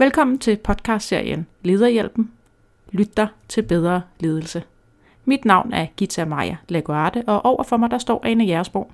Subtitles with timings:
[0.00, 2.30] Velkommen til podcastserien Lederhjælpen.
[2.92, 4.62] Lyt dig til bedre ledelse.
[5.24, 8.90] Mit navn er Gita Maja Laguarte, og overfor mig der står Ane Jersborg.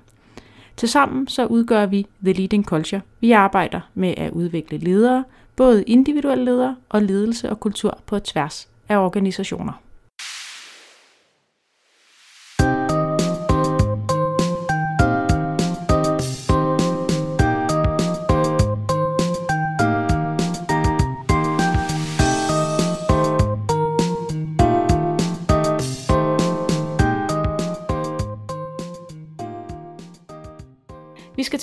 [0.77, 3.01] Tilsammen så udgør vi The Leading Culture.
[3.19, 5.23] Vi arbejder med at udvikle ledere,
[5.55, 9.81] både individuelle ledere og ledelse og kultur på tværs af organisationer.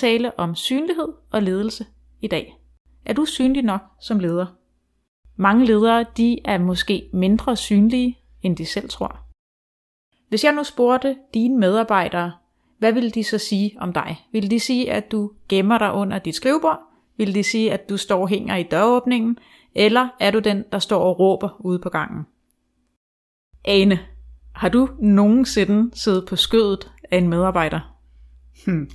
[0.05, 1.87] Tale om synlighed og ledelse
[2.21, 2.59] i dag.
[3.05, 4.47] Er du synlig nok som leder?
[5.37, 9.21] Mange ledere de er måske mindre synlige, end de selv tror.
[10.29, 12.33] Hvis jeg nu spurgte dine medarbejdere,
[12.79, 14.17] hvad vil de så sige om dig?
[14.33, 16.80] Vil de sige, at du gemmer dig under dit skrivebord?
[17.16, 19.39] Vil de sige, at du står og hænger i døråbningen?
[19.74, 22.27] Eller er du den, der står og råber ude på gangen?
[23.65, 23.99] Ane,
[24.55, 27.96] har du nogensinde siddet på skødet af en medarbejder?
[28.66, 28.91] Hmm.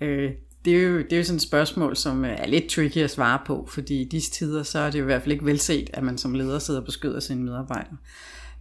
[0.00, 0.32] Øh,
[0.64, 3.10] det, er jo, det er jo sådan et spørgsmål, som øh, er lidt tricky at
[3.10, 5.90] svare på, fordi i disse tider, så er det jo i hvert fald ikke velset,
[5.92, 7.96] at man som leder sidder på beskyder af sine medarbejdere.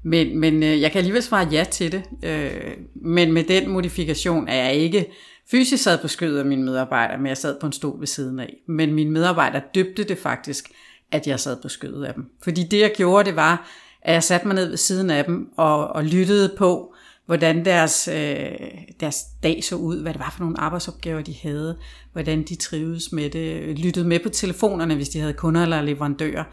[0.04, 4.48] Men, men øh, jeg kan alligevel svare ja til det, øh, men med den modifikation
[4.48, 5.12] er jeg ikke
[5.52, 8.40] fysisk sad på skødet af mine medarbejdere, men jeg sad på en stol ved siden
[8.40, 8.56] af.
[8.68, 10.72] Men mine medarbejdere døbte det faktisk,
[11.12, 12.26] at jeg sad på skødet af dem.
[12.44, 13.70] Fordi det jeg gjorde, det var,
[14.02, 16.91] at jeg satte mig ned ved siden af dem og, og lyttede på,
[17.32, 18.52] hvordan deres, øh,
[19.00, 21.78] deres dag så ud, hvad det var for nogle arbejdsopgaver, de havde,
[22.14, 26.44] hvordan de trivedes med det, lyttede med på telefonerne, hvis de havde kunder eller leverandører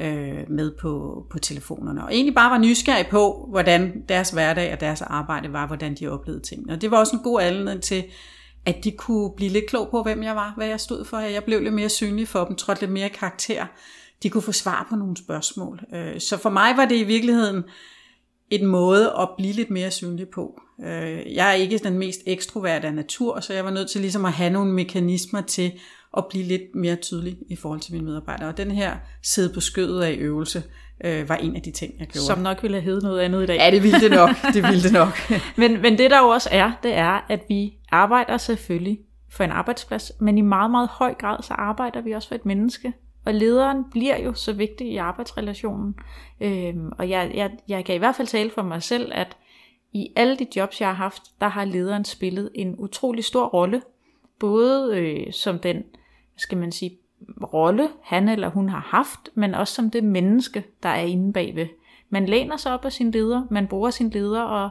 [0.00, 2.04] øh, med på, på telefonerne.
[2.04, 6.08] Og egentlig bare var nysgerrig på, hvordan deres hverdag og deres arbejde var, hvordan de
[6.08, 6.72] oplevede tingene.
[6.72, 8.04] Og det var også en god anledning til,
[8.66, 11.18] at de kunne blive lidt klog på, hvem jeg var, hvad jeg stod for.
[11.18, 13.66] Jeg blev lidt mere synlig for dem, trådte lidt mere karakter.
[14.22, 15.80] De kunne få svar på nogle spørgsmål.
[15.94, 17.64] Øh, så for mig var det i virkeligheden
[18.52, 20.60] en måde at blive lidt mere synlig på.
[20.84, 24.24] Øh, jeg er ikke den mest ekstroverte af natur, så jeg var nødt til ligesom
[24.24, 25.72] at have nogle mekanismer til
[26.16, 28.48] at blive lidt mere tydelig i forhold til mine medarbejdere.
[28.48, 30.62] Og den her sidde på skødet af øvelse
[31.04, 32.26] øh, var en af de ting, jeg gjorde.
[32.26, 33.56] Som nok ville have heddet noget andet i dag.
[33.56, 34.30] Ja, det ville det nok.
[34.54, 35.18] Det ville det nok.
[35.60, 38.98] men, men det der jo også er, det er, at vi arbejder selvfølgelig
[39.30, 42.46] for en arbejdsplads, men i meget, meget høj grad, så arbejder vi også for et
[42.46, 42.92] menneske.
[43.24, 45.94] Og lederen bliver jo så vigtig i arbejdsrelationen.
[46.40, 49.36] Øhm, og jeg, jeg, jeg kan i hvert fald tale for mig selv, at
[49.92, 53.82] i alle de jobs, jeg har haft, der har lederen spillet en utrolig stor rolle.
[54.38, 55.82] Både øh, som den,
[56.36, 56.98] skal man sige,
[57.52, 61.66] rolle han eller hun har haft, men også som det menneske, der er inde bagved.
[62.10, 64.70] Man læner sig op af sin leder, man bruger sin leder og,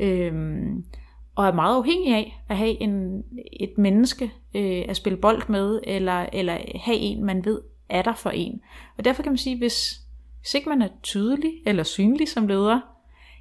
[0.00, 0.84] øhm,
[1.34, 3.24] og er meget afhængig af at have en,
[3.60, 8.14] et menneske øh, at spille bold med, eller, eller have en, man ved er der
[8.14, 8.60] for en.
[8.98, 10.00] Og derfor kan man sige, hvis,
[10.40, 12.80] hvis ikke man er tydelig eller synlig som leder,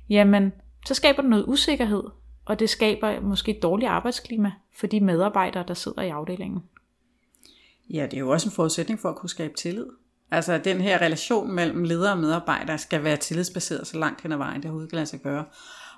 [0.09, 0.51] jamen
[0.85, 2.03] så skaber det noget usikkerhed,
[2.45, 6.63] og det skaber måske et dårligt arbejdsklima for de medarbejdere, der sidder i afdelingen.
[7.89, 9.85] Ja, det er jo også en forudsætning for at kunne skabe tillid.
[10.31, 14.37] Altså den her relation mellem leder og medarbejder skal være tillidsbaseret så langt hen ad
[14.37, 15.45] vejen, det overhovedet kan lade sig gøre.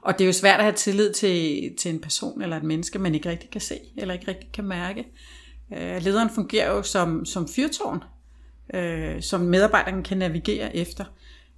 [0.01, 2.99] Og det er jo svært at have tillid til, til en person eller et menneske,
[2.99, 5.07] man ikke rigtig kan se eller ikke rigtig kan mærke.
[5.77, 8.03] Øh, lederen fungerer jo som, som fyrtårn
[8.73, 11.05] øh, som medarbejderne kan navigere efter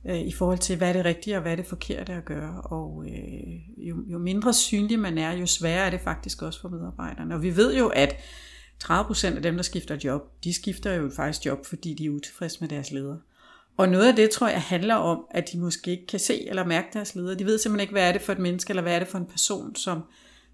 [0.05, 2.61] øh, i forhold til, hvad er det rigtige og hvad er det forkerte at gøre.
[2.61, 6.69] Og øh, jo, jo mindre synlig man er, jo sværere er det faktisk også for
[6.69, 7.35] medarbejderne.
[7.35, 8.15] Og vi ved jo, at
[8.83, 12.57] 30% af dem, der skifter job, de skifter jo faktisk job, fordi de er utilfredse
[12.61, 13.17] med deres leder.
[13.77, 16.65] Og noget af det, tror jeg, handler om, at de måske ikke kan se eller
[16.65, 17.35] mærke deres leder.
[17.35, 19.17] De ved simpelthen ikke, hvad er det for et menneske, eller hvad er det for
[19.17, 20.03] en person, som,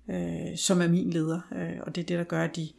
[0.10, 1.40] øh, som er min leder.
[1.56, 2.70] Øh, og det er det, der gør, at de,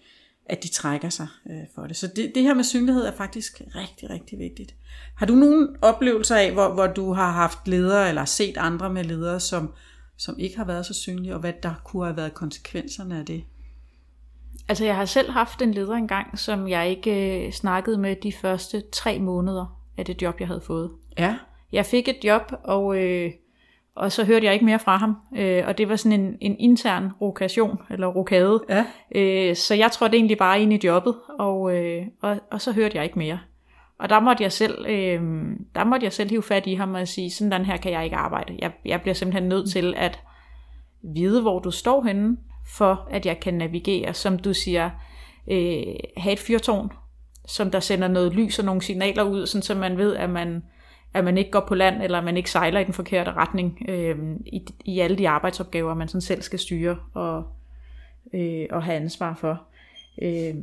[0.48, 1.96] at de trækker sig øh, for det.
[1.96, 4.74] Så det, det her med synlighed er faktisk rigtig, rigtig vigtigt.
[5.16, 9.04] Har du nogle oplevelser af, hvor, hvor du har haft ledere, eller set andre med
[9.04, 9.72] ledere, som,
[10.16, 13.44] som ikke har været så synlige, og hvad der kunne have været konsekvenserne af det?
[14.68, 18.32] Altså jeg har selv haft en leder engang, som jeg ikke øh, snakkede med de
[18.32, 20.90] første tre måneder af det job, jeg havde fået.
[21.18, 21.38] Ja.
[21.72, 23.30] Jeg fik et job, og øh,
[23.96, 25.16] og så hørte jeg ikke mere fra ham.
[25.36, 28.64] Øh, og det var sådan en, en intern rokation, eller rokade.
[28.68, 28.84] Ja.
[29.14, 32.96] Øh, så jeg trådte egentlig bare ind i jobbet, og, øh, og, og så hørte
[32.96, 33.38] jeg ikke mere.
[33.98, 35.20] Og der måtte jeg selv, øh,
[35.74, 38.16] der måtte jeg selv hive fat i ham og sige, sådan her kan jeg ikke
[38.16, 38.56] arbejde.
[38.58, 40.20] Jeg, jeg bliver simpelthen nødt til at
[41.02, 42.36] vide, hvor du står henne,
[42.76, 44.90] for at jeg kan navigere, som du siger,
[45.50, 46.92] øh, have et fyrtårn,
[47.46, 50.62] som der sender noget lys og nogle signaler ud, sådan så man ved, at man
[51.16, 54.18] at man ikke går på land, eller man ikke sejler i den forkerte retning øh,
[54.46, 57.44] i, i alle de arbejdsopgaver, man sådan selv skal styre og,
[58.34, 59.62] øh, og have ansvar for.
[60.22, 60.54] Øh.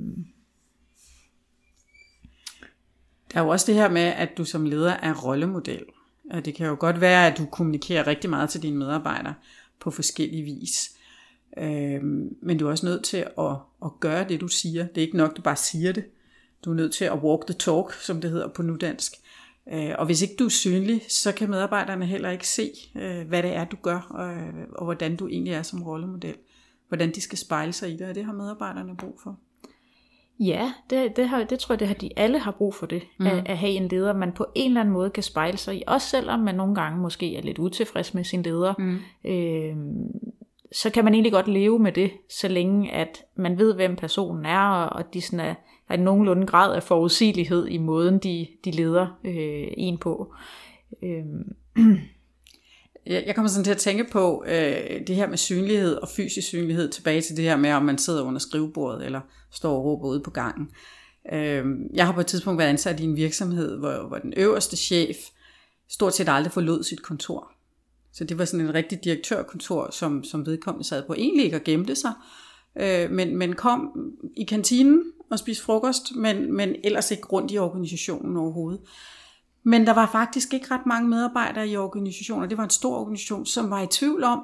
[3.34, 5.86] Der er jo også det her med, at du som leder er rollemodel.
[6.32, 9.34] Og det kan jo godt være, at du kommunikerer rigtig meget til dine medarbejdere
[9.80, 10.98] på forskellige vis.
[11.58, 12.04] Øh,
[12.42, 13.56] men du er også nødt til at,
[13.86, 14.88] at gøre det, du siger.
[14.88, 16.06] Det er ikke nok, du bare siger det.
[16.66, 19.14] Du er nødt til at walk the talk, som det hedder på nudansk.
[19.72, 23.44] Øh, og hvis ikke du er synlig, så kan medarbejderne heller ikke se, øh, hvad
[23.44, 24.34] det er, du gør, og,
[24.76, 26.36] og hvordan du egentlig er som rollemodel.
[26.88, 29.38] Hvordan de skal spejle sig i det, og det har medarbejderne brug for.
[30.40, 33.04] Ja, det, det, har, det tror jeg, det har de alle har brug for det,
[33.20, 33.26] mm.
[33.26, 35.84] at, at have en leder, man på en eller anden måde kan spejle sig i,
[35.88, 38.74] også selvom man nogle gange måske er lidt utilfreds med sin leder.
[38.78, 39.00] Mm.
[39.32, 39.76] Øh,
[40.72, 44.46] så kan man egentlig godt leve med det, så længe at man ved, hvem personen
[44.46, 45.56] er, og, og de sådan er, der
[45.94, 50.34] at en nogenlunde grad af forudsigelighed i måden, de, de leder øh, en på.
[51.04, 51.26] Øh.
[53.06, 56.90] Jeg kommer sådan til at tænke på øh, det her med synlighed og fysisk synlighed,
[56.90, 60.20] tilbage til det her med, om man sidder under skrivebordet eller står og råber ude
[60.20, 60.70] på gangen.
[61.34, 64.78] Øh, jeg har på et tidspunkt været ansat i en virksomhed, hvor, hvor den øverste
[64.78, 65.18] chef
[65.90, 67.52] stort set aldrig forlod sit kontor.
[68.14, 71.14] Så det var sådan en rigtig direktørkontor, som, som vedkommende sad på.
[71.14, 72.14] Egentlig ikke og gemte sig,
[72.78, 75.04] øh, men, men kom i kantinen
[75.34, 78.82] og spise frokost, men, men ellers ikke rundt i organisationen overhovedet.
[79.64, 82.98] Men der var faktisk ikke ret mange medarbejdere i organisationen, og det var en stor
[82.98, 84.44] organisation, som var i tvivl om,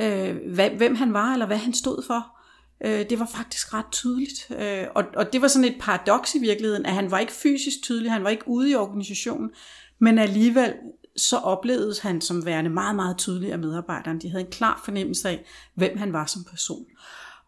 [0.00, 2.38] øh, hvad, hvem han var, eller hvad han stod for.
[2.84, 4.50] Øh, det var faktisk ret tydeligt.
[4.58, 7.82] Øh, og, og det var sådan et paradoks i virkeligheden, at han var ikke fysisk
[7.82, 9.50] tydelig, han var ikke ude i organisationen,
[9.98, 10.74] men alligevel
[11.16, 14.20] så oplevedes han som værende meget, meget tydelig af medarbejderne.
[14.20, 15.44] De havde en klar fornemmelse af,
[15.74, 16.84] hvem han var som person.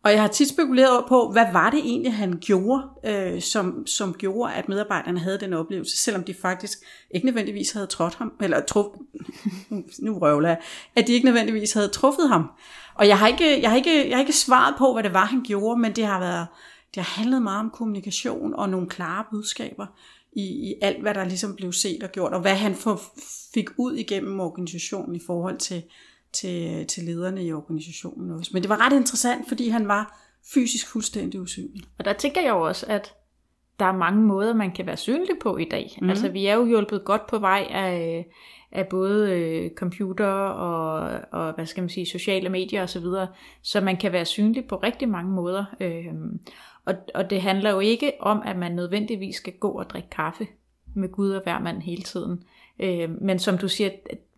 [0.04, 4.14] Og jeg har tit spekuleret på, hvad var det egentlig, han gjorde, øh, som, som
[4.14, 6.78] gjorde, at medarbejderne havde den oplevelse, selvom de faktisk
[7.10, 8.88] ikke nødvendigvis havde trådt ham, eller truff,
[10.04, 10.58] nu røvler jeg,
[10.96, 12.50] at de ikke nødvendigvis havde truffet ham.
[12.94, 15.24] Og jeg har, ikke, jeg, har ikke, jeg har ikke svaret på, hvad det var,
[15.24, 16.46] han gjorde, men det har været,
[16.94, 19.86] det har handlet meget om kommunikation og nogle klare budskaber
[20.32, 23.02] i, i alt, hvad der ligesom blev set og gjort, og hvad han for,
[23.54, 25.82] fik ud igennem organisationen i forhold til,
[26.34, 28.50] til, til lederne i organisationen også.
[28.54, 30.20] Men det var ret interessant, fordi han var
[30.54, 31.82] fysisk fuldstændig usynlig.
[31.98, 33.14] Og der tænker jeg jo også, at
[33.78, 35.98] der er mange måder, man kan være synlig på i dag.
[36.02, 36.10] Mm.
[36.10, 38.26] Altså, vi er jo hjulpet godt på vej af,
[38.72, 43.28] af både øh, computer og, og, hvad skal man sige, sociale medier osv., så, videre,
[43.62, 45.64] så man kan være synlig på rigtig mange måder.
[45.80, 46.12] Øh,
[46.84, 50.46] og, og det handler jo ikke om, at man nødvendigvis skal gå og drikke kaffe
[50.94, 52.42] med Gud og hver mand hele tiden.
[52.78, 53.90] Øh, men som du siger,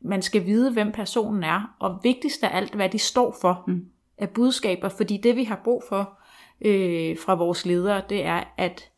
[0.07, 3.85] man skal vide, hvem personen er, og vigtigst af alt, hvad de står for mm.
[4.19, 6.19] af budskaber, fordi det vi har brug for
[6.61, 8.91] øh, fra vores ledere, det er, at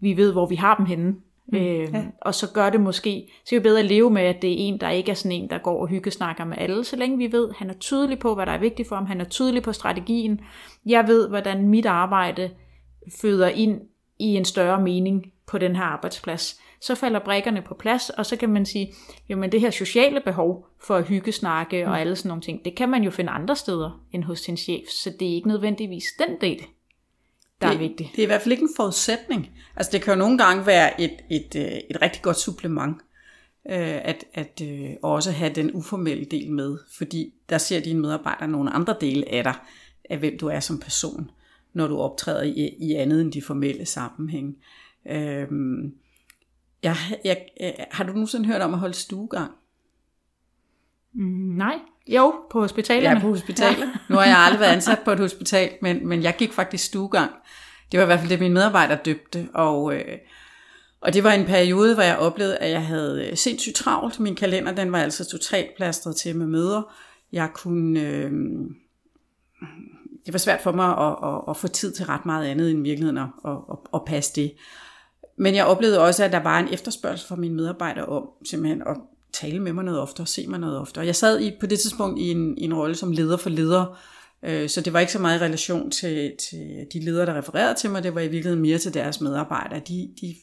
[0.00, 1.14] vi ved, hvor vi har dem henne.
[1.46, 1.58] Mm.
[1.58, 2.04] Øh, ja.
[2.22, 4.56] Og så gør det måske, så er det bedre at leve med, at det er
[4.58, 7.32] en, der ikke er sådan en, der går og hyggesnakker med alle, så længe vi
[7.32, 9.72] ved, han er tydelig på, hvad der er vigtigt for ham, han er tydelig på
[9.72, 10.40] strategien.
[10.86, 12.50] Jeg ved, hvordan mit arbejde
[13.20, 13.80] føder ind
[14.18, 18.36] i en større mening på den her arbejdsplads så falder brækkerne på plads, og så
[18.36, 18.94] kan man sige,
[19.28, 21.94] jamen det her sociale behov for at hygge, snakke og mm.
[21.94, 24.88] alle sådan nogle ting, det kan man jo finde andre steder end hos sin chef,
[24.88, 26.62] så det er ikke nødvendigvis den del,
[27.60, 28.10] der det, er vigtig.
[28.12, 29.50] Det er i hvert fald ikke en forudsætning.
[29.76, 32.96] Altså det kan jo nogle gange være et, et, øh, et rigtig godt supplement,
[33.70, 38.48] øh, at, at øh, også have den uformelle del med, fordi der ser dine medarbejdere
[38.48, 39.54] nogle andre dele af dig,
[40.10, 41.30] af hvem du er som person,
[41.72, 44.56] når du optræder i, i andet end de formelle sammenhæng.
[45.10, 45.94] Øhm,
[46.82, 49.50] jeg, jeg, jeg, har du nogensinde hørt om at holde stuegang?
[51.12, 51.78] Mm, nej.
[52.06, 53.16] Jo, på hospitalerne.
[53.16, 53.78] Ja, på hospitalet.
[53.78, 53.92] Ja.
[54.08, 57.30] Nu har jeg aldrig været ansat på et hospital, men, men jeg gik faktisk stuegang.
[57.92, 59.48] Det var i hvert fald det, mine medarbejdere døbte.
[59.54, 60.18] Og, øh,
[61.00, 64.20] og det var en periode, hvor jeg oplevede, at jeg havde sindssygt travlt.
[64.20, 66.94] Min kalender den var altså totalt plastret til med møder.
[67.32, 68.00] Jeg kunne...
[68.00, 68.32] Øh,
[70.26, 72.82] det var svært for mig at, at, at få tid til ret meget andet end
[72.82, 74.52] virkeligheden at, at, at passe det.
[75.38, 78.96] Men jeg oplevede også, at der var en efterspørgsel fra mine medarbejdere om simpelthen at
[79.32, 81.06] tale med mig noget oftere, se mig noget oftere.
[81.06, 83.96] Jeg sad i, på det tidspunkt i en, i en rolle som leder for ledere,
[84.42, 87.74] øh, så det var ikke så meget i relation til, til de ledere, der refererede
[87.74, 89.80] til mig, det var i virkeligheden mere til deres medarbejdere.
[89.88, 90.34] De, de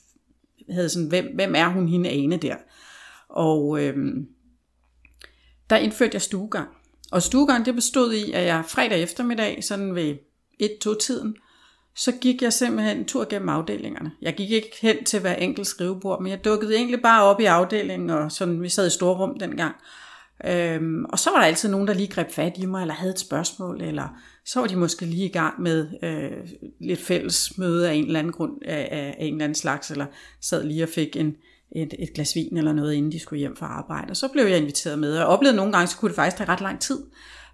[0.70, 2.56] havde sådan, hvem, hvem er hun hende ane der?
[3.30, 3.96] Og øh,
[5.70, 6.70] der indførte jeg stuegang.
[7.12, 10.16] Og stuegang det bestod i, at jeg fredag eftermiddag, sådan ved
[10.64, 11.36] 1-2-tiden,
[11.96, 14.12] så gik jeg simpelthen en tur gennem afdelingerne.
[14.22, 17.46] Jeg gik ikke hen til hver enkelt skrivebord, men jeg dukkede egentlig bare op i
[17.46, 19.76] afdelingen, og sådan, vi sad i store rum dengang.
[20.46, 23.12] Øhm, og så var der altid nogen, der lige greb fat i mig, eller havde
[23.12, 24.08] et spørgsmål, eller
[24.46, 26.50] så var de måske lige i gang med øh,
[26.80, 29.92] lidt fælles møde af en eller anden grund, af, af, af en eller anden slags,
[29.92, 30.06] eller
[30.42, 31.36] sad lige og fik en,
[31.76, 34.12] et, et glas vin eller noget, inden de skulle hjem fra arbejde.
[34.12, 36.38] Og så blev jeg inviteret med, og jeg oplevede nogle gange, så kunne det faktisk
[36.38, 37.00] tage ret lang tid.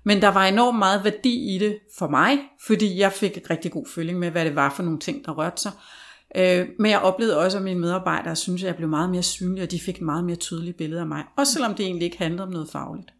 [0.03, 3.71] Men der var enormt meget værdi i det for mig, fordi jeg fik et rigtig
[3.71, 5.71] god føling med, hvad det var for nogle ting, der rørte sig.
[6.35, 9.63] Øh, men jeg oplevede også, at mine medarbejdere synes, at jeg blev meget mere synlig,
[9.63, 11.23] og de fik et meget mere tydeligt billede af mig.
[11.37, 13.13] Også selvom det egentlig ikke handlede om noget fagligt.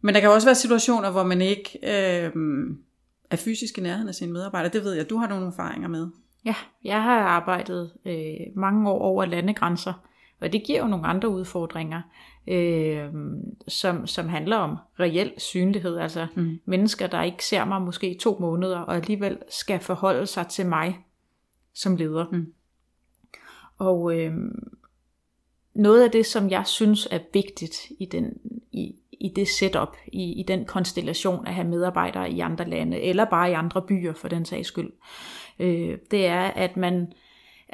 [0.00, 2.30] Men der kan også være situationer, hvor man ikke øh,
[3.30, 4.72] er fysisk i nærheden af sine medarbejdere.
[4.72, 6.08] Det ved jeg, du har nogle erfaringer med.
[6.44, 6.54] Ja,
[6.84, 9.92] jeg har arbejdet øh, mange år over landegrænser,
[10.40, 12.02] og det giver jo nogle andre udfordringer,
[12.46, 13.08] øh,
[13.68, 15.98] som, som handler om reel synlighed.
[15.98, 16.60] Altså mm.
[16.64, 20.66] mennesker, der ikke ser mig måske i to måneder, og alligevel skal forholde sig til
[20.66, 20.98] mig
[21.74, 22.26] som leder.
[22.32, 22.52] Mm.
[23.78, 24.32] Og øh,
[25.74, 28.32] noget af det, som jeg synes er vigtigt i den,
[28.72, 33.24] i, i det setup, i, i den konstellation at have medarbejdere i andre lande, eller
[33.24, 34.92] bare i andre byer for den sags skyld,
[35.58, 37.12] øh, det er, at man,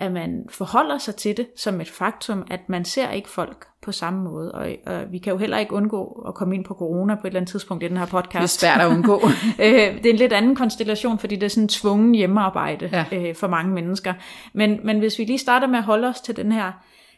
[0.00, 3.92] at man forholder sig til det som et faktum, at man ser ikke folk på
[3.92, 4.52] samme måde.
[4.52, 7.26] Og, og vi kan jo heller ikke undgå at komme ind på corona på et
[7.26, 8.60] eller andet tidspunkt i den her podcast.
[8.60, 9.20] Det er svært at undgå.
[9.64, 13.28] øh, det er en lidt anden konstellation, fordi det er sådan tvungen hjemmearbejde ja.
[13.28, 14.14] øh, for mange mennesker.
[14.52, 16.72] Men, men hvis vi lige starter med at holde os til den her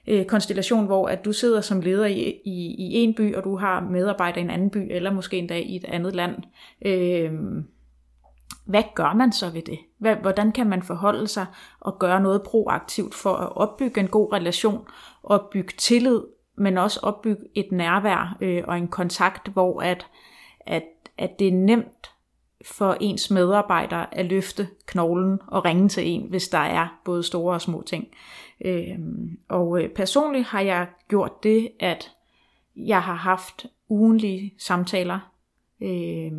[0.09, 3.57] øh, konstellation, hvor at du sidder som leder i, i, i en by, og du
[3.57, 6.35] har medarbejdere i en anden by, eller måske endda i et andet land.
[6.87, 7.31] Øh,
[8.65, 9.79] hvad gør man så ved det?
[10.21, 11.47] Hvordan kan man forholde sig
[11.81, 14.87] og gøre noget proaktivt for at opbygge en god relation,
[15.23, 16.21] opbygge tillid,
[16.57, 20.07] men også opbygge et nærvær øh, og en kontakt, hvor at,
[20.61, 20.85] at,
[21.19, 22.11] at det er nemt
[22.67, 27.55] for ens medarbejdere at løfte knoglen og ringe til en, hvis der er både store
[27.55, 28.07] og små ting.
[28.65, 28.99] Øh,
[29.49, 32.11] og øh, personligt har jeg gjort det, at
[32.77, 35.19] jeg har haft ugenlige samtaler,
[35.81, 36.33] øh,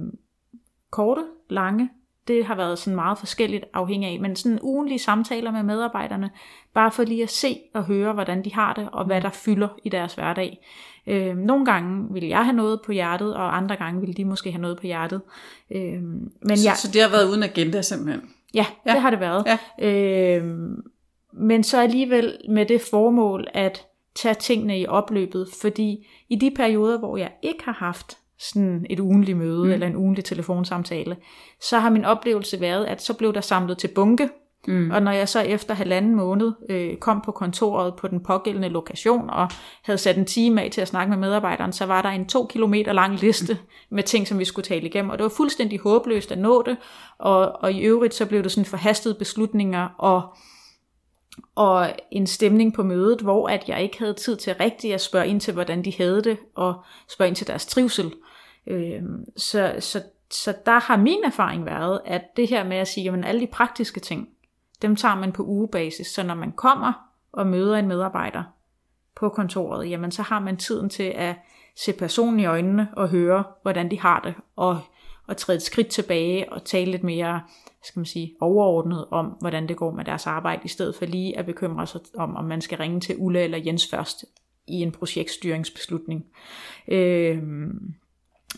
[0.90, 1.90] korte, lange,
[2.28, 6.32] det har været sådan meget forskelligt afhængig af, men sådan ugenlige samtaler med medarbejderne,
[6.74, 9.68] bare for lige at se og høre, hvordan de har det, og hvad der fylder
[9.84, 10.66] i deres hverdag.
[11.08, 14.52] Øh, nogle gange vil jeg have noget på hjertet, og andre gange vil de måske
[14.52, 15.22] have noget på hjertet.
[15.72, 18.30] Øh, men så, jeg, så det har været uden agenda simpelthen?
[18.54, 18.94] Ja, ja.
[18.94, 19.46] det har det været.
[19.80, 20.38] Ja.
[20.38, 20.46] Øh,
[21.34, 27.00] men så alligevel med det formål at tage tingene i opløbet, fordi i de perioder,
[27.00, 28.18] hvor jeg ikke har haft
[28.52, 29.72] sådan et ugenligt møde mm.
[29.72, 31.18] eller en ugenlig telefonsamtale,
[31.62, 34.30] så har min oplevelse været, at så blev der samlet til bunke,
[34.68, 34.92] mm.
[34.92, 39.30] og når jeg så efter halvanden måned øh, kom på kontoret på den pågældende lokation
[39.30, 39.48] og
[39.84, 42.46] havde sat en time af til at snakke med medarbejderen, så var der en to
[42.46, 43.96] kilometer lang liste mm.
[43.96, 46.78] med ting, som vi skulle tale igennem, og det var fuldstændig håbløst at nå det,
[47.20, 50.36] og, og i øvrigt så blev det sådan forhastede beslutninger, og
[51.56, 55.28] og en stemning på mødet, hvor at jeg ikke havde tid til rigtigt at spørge
[55.28, 56.74] ind til, hvordan de havde det, og
[57.10, 58.14] spørge ind til deres trivsel.
[58.68, 59.02] Øh,
[59.38, 60.02] så, så,
[60.32, 63.48] så der har min erfaring været, at det her med at sige, at alle de
[63.48, 64.30] praktiske ting,
[64.82, 66.08] dem tager man på ugebasis.
[66.08, 66.94] Så når man kommer
[67.32, 68.44] og møder en medarbejder
[69.16, 71.36] på kontoret, jamen så har man tiden til at
[71.76, 74.80] se personen i øjnene og høre, hvordan de har det, og,
[75.28, 77.42] og træde et skridt tilbage og tale lidt mere
[77.84, 81.38] skal man sige, overordnet om, hvordan det går med deres arbejde, i stedet for lige
[81.38, 84.26] at bekymre sig om, om man skal ringe til Ulla eller Jens først
[84.68, 86.26] i en projektstyringsbeslutning.
[86.88, 87.44] Øh,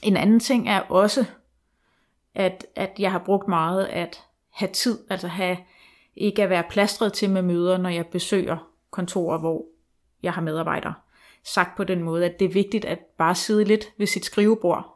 [0.01, 1.25] en anden ting er også,
[2.35, 5.57] at, at jeg har brugt meget at have tid, altså have,
[6.15, 8.57] ikke at være plastret til med møder, når jeg besøger
[8.91, 9.65] kontorer, hvor
[10.23, 10.93] jeg har medarbejdere.
[11.43, 14.95] Sagt på den måde, at det er vigtigt at bare sidde lidt ved sit skrivebord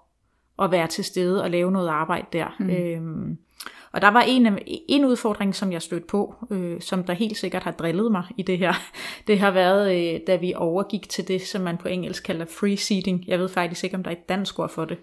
[0.57, 2.55] og være til stede og lave noget arbejde der.
[2.59, 2.69] Mm.
[2.69, 3.37] Øhm,
[3.91, 7.63] og der var en, en udfordring, som jeg stødte på, øh, som der helt sikkert
[7.63, 8.73] har drillet mig i det her.
[9.27, 12.77] Det har været, øh, da vi overgik til det, som man på engelsk kalder free
[12.77, 13.23] seating.
[13.27, 14.97] Jeg ved faktisk ikke, om der er et dansk ord for det.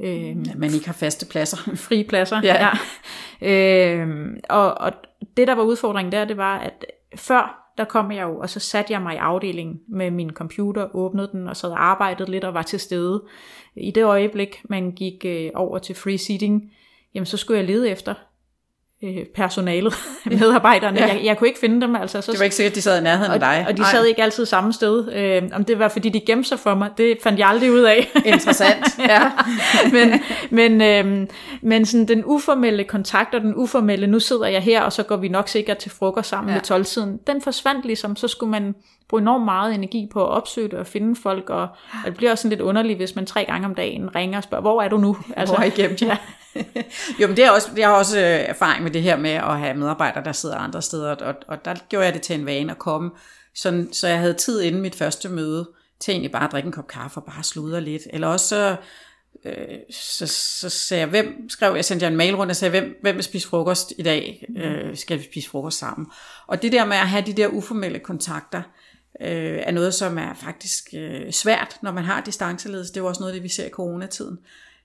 [0.00, 1.56] Øh, ja, man ikke har faste pladser.
[1.88, 2.68] Frie pladser, ja.
[3.40, 3.98] ja.
[4.00, 4.92] Øh, og, og
[5.36, 8.60] det, der var udfordringen der, det var, at før der kom jeg jo, og så
[8.60, 12.54] satte jeg mig i afdelingen med min computer, åbnede den, og så arbejdede lidt og
[12.54, 13.22] var til stede.
[13.76, 16.72] I det øjeblik, man gik øh, over til free seating,
[17.14, 18.14] jamen så skulle jeg lede efter
[19.04, 19.94] øh, personalet,
[20.40, 21.00] medarbejderne.
[21.00, 21.06] Ja.
[21.06, 21.96] Jeg, jeg kunne ikke finde dem.
[21.96, 23.64] Altså, så, det var ikke sikkert, at de sad i nærheden og, af dig.
[23.68, 25.12] Og de sad ikke altid samme sted.
[25.12, 27.82] Øh, om det var, fordi de gemte sig for mig, det fandt jeg aldrig ud
[27.82, 28.10] af.
[28.24, 29.30] Interessant, ja.
[29.92, 31.28] men men, øh,
[31.62, 35.16] men sådan den uformelle kontakt og den uformelle, nu sidder jeg her, og så går
[35.16, 36.60] vi nok sikkert til frokost sammen ja.
[36.74, 38.16] ved 12-tiden, den forsvandt ligesom.
[38.16, 38.74] Så skulle man
[39.08, 42.30] bruge enormt meget energi på at opsøge det og finde folk, og, og det bliver
[42.30, 44.88] også sådan lidt underligt, hvis man tre gange om dagen ringer og spørger, hvor er
[44.88, 45.16] du nu?
[45.36, 46.02] Altså, hvor er I gemt?
[46.02, 46.16] Ja.
[47.20, 49.58] jo, men det er også, jeg har også øh, erfaring med det her med at
[49.58, 52.72] have medarbejdere, der sidder andre steder, og, og der gjorde jeg det til en vane
[52.72, 53.10] at komme,
[53.54, 55.68] sådan, så jeg havde tid inden mit første møde,
[56.00, 58.02] til egentlig bare at drikke en kop kaffe og bare sludre lidt.
[58.10, 58.76] Eller også så,
[59.44, 62.70] øh, så, så sagde jeg, hvem skrev, jeg sendte jeg en mail rundt og sagde,
[62.70, 64.44] hvem, hvem vil spise frokost i dag?
[64.56, 66.06] Øh, skal vi spise frokost sammen?
[66.46, 68.62] Og det der med at have de der uformelle kontakter,
[69.20, 72.92] øh, er noget, som er faktisk øh, svært, når man har distanceledelse.
[72.92, 74.38] Det er jo også noget af det, vi ser i coronatiden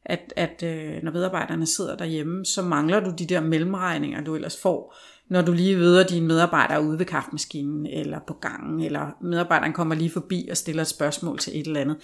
[0.05, 4.61] at, at øh, når medarbejderne sidder derhjemme, så mangler du de der mellemregninger, du ellers
[4.61, 4.95] får
[5.29, 9.95] når du lige møder dine medarbejdere ude ved kaffemaskinen, eller på gangen, eller medarbejderen kommer
[9.95, 11.97] lige forbi og stiller et spørgsmål til et eller andet.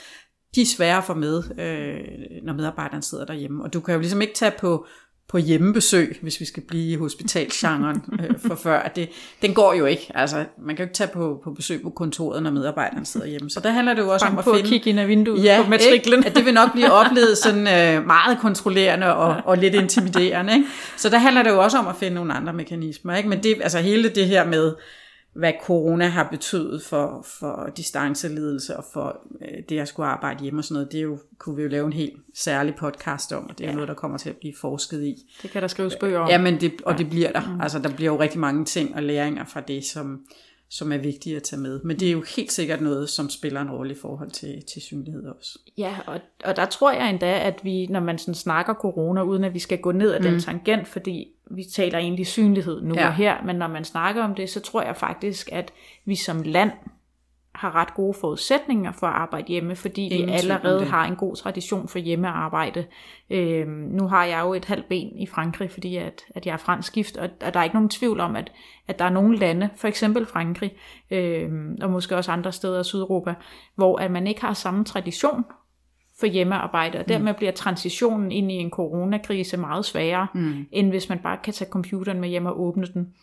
[0.55, 3.63] De er svære at få med, øh, når medarbejderen sidder derhjemme.
[3.63, 4.87] Og du kan jo ligesom ikke tage på
[5.27, 8.79] på hjemmebesøg, hvis vi skal blive i hospitalsgenren øh, for før.
[8.79, 9.09] At det,
[9.41, 10.11] den går jo ikke.
[10.15, 13.49] Altså, man kan jo ikke tage på, på besøg på kontoret, når medarbejderen sidder hjemme.
[13.49, 14.63] Så der handler det jo også Bank om at på finde...
[14.63, 16.19] at kigge ind ad vinduet ja, på matriklen.
[16.19, 16.29] Ikke?
[16.29, 20.53] At det vil nok blive oplevet sådan øh, meget kontrollerende og, og lidt intimiderende.
[20.53, 20.67] Ikke?
[20.97, 23.15] Så der handler det jo også om at finde nogle andre mekanismer.
[23.15, 23.29] Ikke?
[23.29, 24.73] Men det, altså hele det her med
[25.35, 30.59] hvad corona har betydet for, for distanceledelse og for øh, det at skulle arbejde hjemme
[30.59, 33.49] og sådan noget, det er jo, kunne vi jo lave en helt særlig podcast om,
[33.49, 33.73] og det er ja.
[33.73, 35.15] noget, der kommer til at blive forsket i.
[35.41, 36.29] Det kan der skrives bøger om.
[36.29, 37.53] Ja, men det, og det bliver der.
[37.55, 37.61] Mm.
[37.61, 40.19] Altså, der bliver jo rigtig mange ting og læringer fra det, som,
[40.75, 41.79] som er vigtige at tage med.
[41.83, 44.81] Men det er jo helt sikkert noget, som spiller en rolle i forhold til, til
[44.81, 45.59] synlighed også.
[45.77, 49.43] Ja, og, og der tror jeg endda, at vi, når man sådan snakker corona, uden
[49.43, 50.25] at vi skal gå ned ad mm.
[50.25, 53.07] den tangent, fordi vi taler egentlig synlighed nu ja.
[53.07, 55.71] og her, men når man snakker om det, så tror jeg faktisk, at
[56.05, 56.71] vi som land
[57.55, 61.35] har ret gode forudsætninger for at arbejde hjemme, fordi Ingen vi allerede har en god
[61.35, 62.85] tradition for hjemmearbejde.
[63.29, 66.57] Øhm, nu har jeg jo et halvt ben i Frankrig, fordi at, at jeg er
[66.57, 68.51] fransk gift, og, og der er ikke nogen tvivl om, at,
[68.87, 70.71] at der er nogle lande, for eksempel Frankrig,
[71.11, 73.33] øhm, og måske også andre steder i Sydeuropa,
[73.75, 75.43] hvor at man ikke har samme tradition
[76.19, 77.37] for hjemmearbejde, og dermed mm.
[77.37, 80.65] bliver transitionen ind i en coronakrise meget sværere, mm.
[80.71, 83.13] end hvis man bare kan tage computeren med hjem og åbne den.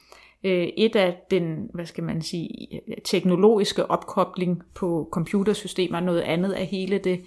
[0.44, 6.64] Øh, et af den, hvad skal man sige, teknologiske opkobling på computersystemer, noget andet er
[6.64, 7.24] hele det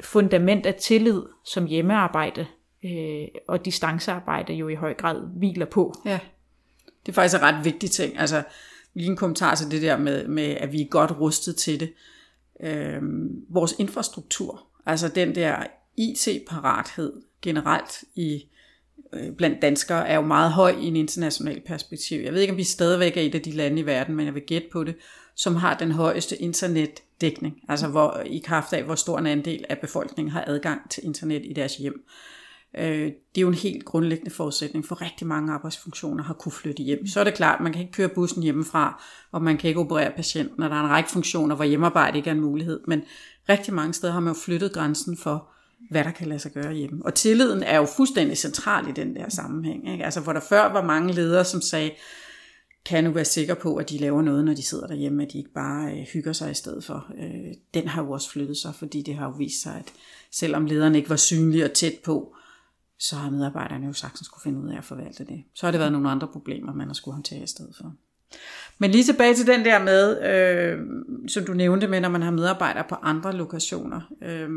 [0.00, 2.46] fundament af tillid, som hjemmearbejde
[2.84, 5.94] øh, og distancearbejde jo i høj grad hviler på.
[6.04, 6.18] Ja,
[7.06, 8.18] det er faktisk en ret vigtig ting.
[8.18, 8.42] Altså,
[8.94, 11.92] lige en kommentar til det der med, med at vi er godt rustet til det.
[12.60, 13.02] Øh,
[13.48, 17.12] vores infrastruktur, altså den der IT-parathed
[17.42, 18.44] generelt i
[19.12, 22.20] Øh, blandt danskere er jo meget høj i en international perspektiv.
[22.20, 24.34] Jeg ved ikke, om vi stadigvæk er et af de lande i verden, men jeg
[24.34, 24.94] vil gætte på det,
[25.34, 27.56] som har den højeste internetdækning.
[27.68, 31.42] Altså hvor, i kraft af, hvor stor en andel af befolkningen har adgang til internet
[31.44, 32.04] i deres hjem.
[32.78, 36.82] Øh, det er jo en helt grundlæggende forudsætning for rigtig mange arbejdsfunktioner har kunne flytte
[36.82, 37.06] hjem.
[37.06, 39.80] Så er det klart, at man kan ikke køre bussen hjemmefra, og man kan ikke
[39.80, 42.80] operere patienten, og der er en række funktioner, hvor hjemmearbejde ikke er en mulighed.
[42.86, 43.02] Men
[43.48, 45.50] rigtig mange steder har man jo flyttet grænsen for,
[45.90, 47.04] hvad der kan lade sig gøre hjemme.
[47.04, 49.92] Og tilliden er jo fuldstændig central i den der sammenhæng.
[49.92, 50.04] Ikke?
[50.04, 51.90] Altså hvor der før var mange ledere, som sagde,
[52.84, 55.38] kan nu være sikker på, at de laver noget, når de sidder derhjemme, at de
[55.38, 57.06] ikke bare øh, hygger sig i stedet for.
[57.18, 59.92] Øh, den har jo også flyttet sig, fordi det har jo vist sig, at
[60.30, 62.34] selvom lederen ikke var synlig og tæt på,
[62.98, 65.44] så har medarbejderne jo sagtens skulle finde ud af at forvalte det.
[65.54, 67.94] Så har det været nogle andre problemer, man har skulle håndtere i stedet for.
[68.78, 70.78] Men lige tilbage til den der med, øh,
[71.28, 74.00] som du nævnte med, når man har medarbejdere på andre lokationer.
[74.22, 74.48] Øh,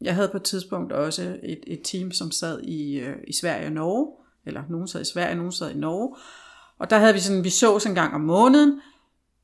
[0.00, 3.66] jeg havde på et tidspunkt også et, et team, som sad i, øh, i Sverige
[3.66, 4.08] og Norge,
[4.46, 6.16] eller nogen sad i Sverige, nogen sad i Norge.
[6.78, 8.80] Og der havde vi sådan, vi så en gang om måneden,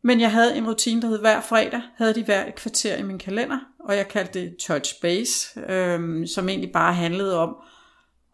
[0.02, 3.02] men jeg havde en rutine, der hed hver fredag, havde de hver et kvarter i
[3.02, 7.56] min kalender, og jeg kaldte det touch base, øh, som egentlig bare handlede om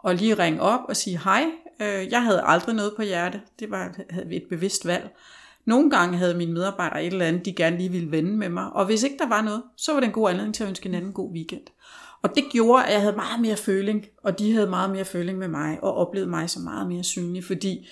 [0.08, 1.44] at lige ringe op og sige hej.
[1.80, 5.10] Øh, jeg havde aldrig noget på hjerte, det var havde et bevidst valg.
[5.64, 8.72] Nogle gange havde mine medarbejdere et eller andet, de gerne lige ville vende med mig,
[8.72, 10.88] og hvis ikke der var noget, så var det en god anledning til at ønske
[10.88, 11.62] en god weekend.
[12.22, 15.38] Og det gjorde, at jeg havde meget mere føling, og de havde meget mere føling
[15.38, 17.88] med mig, og oplevede mig som meget mere synlig, fordi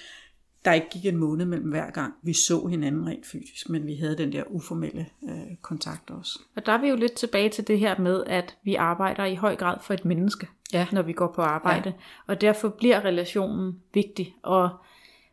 [0.64, 3.95] der ikke gik en måned mellem hver gang, vi så hinanden rent fysisk, men vi
[3.95, 6.38] havde den der uformelle øh, kontakt også.
[6.57, 9.35] Og der er vi jo lidt tilbage til det her med, at vi arbejder i
[9.35, 10.87] høj grad for et menneske, ja.
[10.93, 11.89] når vi går på arbejde.
[11.89, 12.03] Ja.
[12.27, 14.35] Og derfor bliver relationen vigtig.
[14.43, 14.71] Og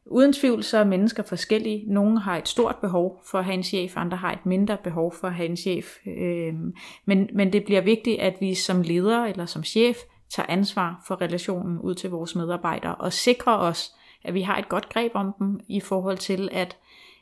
[0.09, 1.83] Uden tvivl så er mennesker forskellige.
[1.87, 5.13] Nogle har et stort behov for at have en chef, andre har et mindre behov
[5.13, 5.85] for at have en chef.
[6.05, 9.97] Øhm, men, men det bliver vigtigt, at vi som leder eller som chef
[10.29, 14.69] tager ansvar for relationen ud til vores medarbejdere og sikrer os, at vi har et
[14.69, 16.77] godt greb om dem i forhold til, at,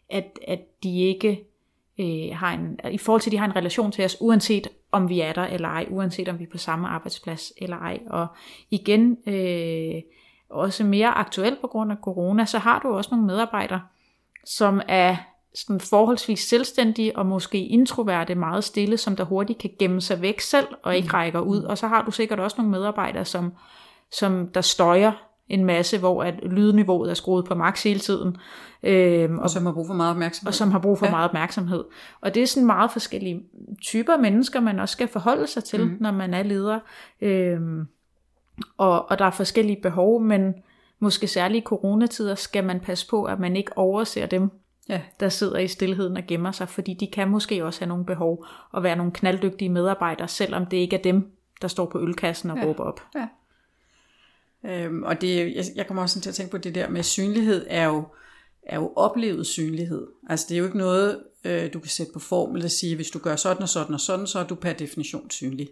[0.10, 1.46] at, at de ikke
[2.00, 5.10] øh, har en, i forhold til, at de har en relation til os, uanset om
[5.10, 8.00] vi er der eller ej, uanset om vi er på samme arbejdsplads eller ej.
[8.10, 8.28] Og
[8.72, 10.02] igen, øh,
[10.50, 13.82] også mere aktuelt på grund af corona, så har du også nogle medarbejdere,
[14.46, 15.16] som er
[15.56, 20.40] sådan forholdsvis selvstændige og måske introverte, meget stille, som der hurtigt kan gemme sig væk
[20.40, 21.14] selv og ikke mm.
[21.14, 21.64] rækker ud.
[21.64, 23.54] Og så har du sikkert også nogle medarbejdere, som,
[24.12, 25.12] som der støjer
[25.50, 28.38] en masse, hvor at lydniveauet er skruet på max hele tiden.
[28.84, 30.48] Øhm, og, og som har brug for meget opmærksomhed.
[30.48, 31.12] Og som har brug for ja.
[31.12, 31.84] meget opmærksomhed.
[32.22, 33.44] Og det er sådan meget forskellige
[33.82, 35.98] typer mennesker, man også skal forholde sig til, mm.
[36.00, 36.80] når man er leder.
[37.22, 37.88] Øhm,
[38.78, 40.54] og, og der er forskellige behov, men
[41.00, 44.50] måske særligt i coronatider skal man passe på, at man ikke overser dem,
[44.90, 45.02] ja.
[45.20, 48.46] der sidder i stillheden og gemmer sig, fordi de kan måske også have nogle behov
[48.72, 51.32] og være nogle knalddygtige medarbejdere, selvom det ikke er dem,
[51.62, 52.66] der står på ølkassen og ja.
[52.66, 53.02] råber op.
[53.16, 53.28] Ja.
[54.70, 57.66] Øhm, og det, jeg, jeg kommer også til at tænke på det der med synlighed,
[57.70, 58.04] er jo
[58.66, 60.08] er jo oplevet synlighed.
[60.30, 63.10] Altså det er jo ikke noget, øh, du kan sætte på formel og sige, hvis
[63.10, 65.70] du gør sådan og sådan og sådan, så er du per definition synlig.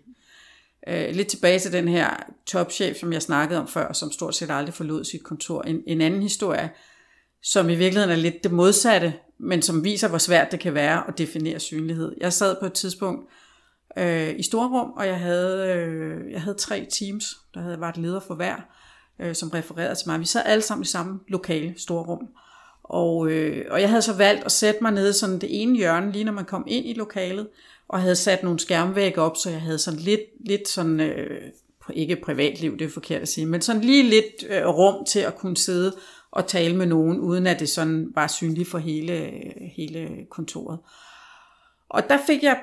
[0.88, 2.10] Øh, lidt tilbage til den her
[2.46, 5.62] topchef, som jeg snakkede om før, som stort set aldrig forlod sit kontor.
[5.62, 6.70] En, en anden historie,
[7.42, 11.08] som i virkeligheden er lidt det modsatte, men som viser, hvor svært det kan være
[11.08, 12.16] at definere synlighed.
[12.18, 13.30] Jeg sad på et tidspunkt
[13.98, 18.20] øh, i Storrum, og jeg havde, øh, jeg havde tre teams, der havde været leder
[18.20, 18.56] for hver,
[19.20, 20.20] øh, som refererede til mig.
[20.20, 22.28] Vi sad alle sammen i samme lokale, Storrum.
[22.84, 26.12] Og, øh, og jeg havde så valgt at sætte mig nede sådan det ene hjørne,
[26.12, 27.48] lige når man kom ind i lokalet,
[27.88, 31.42] og havde sat nogle skærmvægge op, så jeg havde sådan lidt, lidt sådan, øh,
[31.94, 35.38] ikke privatliv, det er forkert at sige, men sådan lige lidt øh, rum til at
[35.38, 35.96] kunne sidde
[36.32, 40.80] og tale med nogen, uden at det sådan var synligt for hele, øh, hele kontoret.
[41.90, 42.58] Og der fik jeg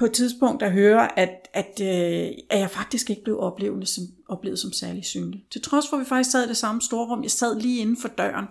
[0.00, 4.04] på et tidspunkt at høre, at, at, øh, at jeg faktisk ikke blev oplevet som,
[4.28, 5.46] oplevet som særlig synlig.
[5.50, 7.22] Til trods for, at vi faktisk sad i det samme storrum.
[7.22, 8.46] Jeg sad lige inden for døren.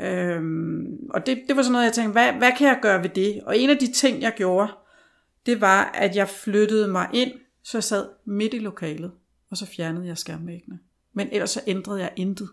[0.00, 3.10] Øhm, og det, det var sådan noget, jeg tænkte, hvad, hvad kan jeg gøre ved
[3.10, 3.42] det?
[3.46, 4.72] Og en af de ting, jeg gjorde,
[5.46, 9.12] det var, at jeg flyttede mig ind, så jeg sad midt i lokalet,
[9.50, 10.78] og så fjernede jeg skærmvæggene.
[11.12, 12.48] Men ellers så ændrede jeg intet.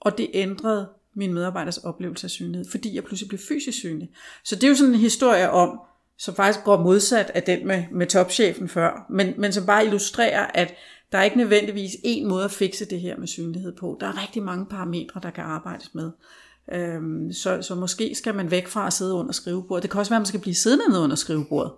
[0.00, 4.10] Og det ændrede min medarbejders oplevelse af synlighed, fordi jeg pludselig blev fysisk synlig.
[4.44, 5.80] Så det er jo sådan en historie om,
[6.18, 10.46] som faktisk går modsat af den med, med topchefen før, men, men som bare illustrerer,
[10.54, 10.74] at
[11.12, 13.96] der er ikke nødvendigvis en måde at fikse det her med synlighed på.
[14.00, 16.10] Der er rigtig mange parametre, der kan arbejdes med.
[16.72, 19.82] Øhm, så, så måske skal man væk fra at sidde under skrivebordet.
[19.82, 21.72] Det kan også være, at man skal blive siddende nede under skrivebordet.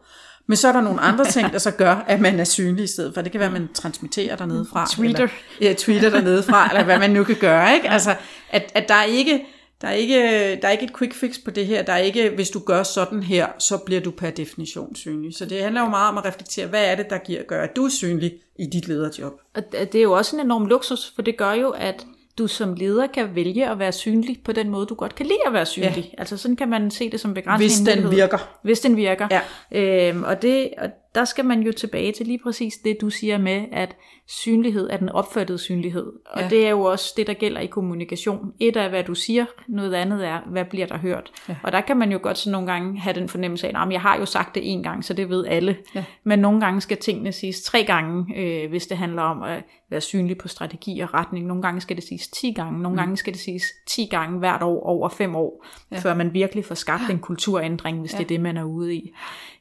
[0.49, 2.87] Men så er der nogle andre ting, der så gør, at man er synlig i
[2.87, 3.23] stedet for.
[3.23, 4.87] Det kan være, at man transmitterer dernede fra.
[4.91, 5.23] Twitter.
[5.23, 7.75] Eller, ja, tweeter dernede fra, eller hvad man nu kan gøre.
[7.75, 7.91] Ikke?
[7.91, 8.15] Altså,
[8.51, 9.47] at, at der er ikke...
[9.81, 10.21] Der er, ikke,
[10.63, 11.83] der er ikke et quick fix på det her.
[11.83, 15.35] Der er ikke, hvis du gør sådan her, så bliver du per definition synlig.
[15.35, 17.77] Så det handler jo meget om at reflektere, hvad er det, der giver, gør, at
[17.77, 19.41] du er synlig i dit lederjob.
[19.55, 22.07] Og det er jo også en enorm luksus, for det gør jo, at
[22.39, 25.39] du som leder kan vælge at være synlig på den måde, du godt kan lide
[25.47, 26.11] at være synlig.
[26.13, 26.19] Ja.
[26.19, 27.71] Altså sådan kan man se det som begrænsning.
[27.71, 28.59] Hvis den virker.
[28.63, 29.29] Hvis den virker.
[29.31, 30.09] Ja.
[30.09, 33.39] Øhm, og, det, og der skal man jo tilbage til lige præcis det, du siger
[33.39, 36.13] med, at synlighed er den opfattede synlighed.
[36.27, 36.49] Og ja.
[36.49, 38.53] det er jo også det, der gælder i kommunikation.
[38.61, 41.31] Et er, hvad du siger, noget andet er, hvad bliver der hørt.
[41.49, 41.57] Ja.
[41.63, 44.01] Og der kan man jo godt så nogle gange have den fornemmelse af, at jeg
[44.01, 45.77] har jo sagt det en gang, så det ved alle.
[45.95, 46.05] Ja.
[46.25, 50.01] Men nogle gange skal tingene siges tre gange, øh, hvis det handler om at være
[50.01, 51.47] synlig på strategi og retning.
[51.47, 52.97] Nogle gange skal det siges 10 gange, nogle mm.
[52.97, 55.99] gange skal det siges 10 gange hvert år over fem år, ja.
[55.99, 58.19] før man virkelig får skabt en kulturændring, hvis ja.
[58.19, 59.13] det er det, man er ude i.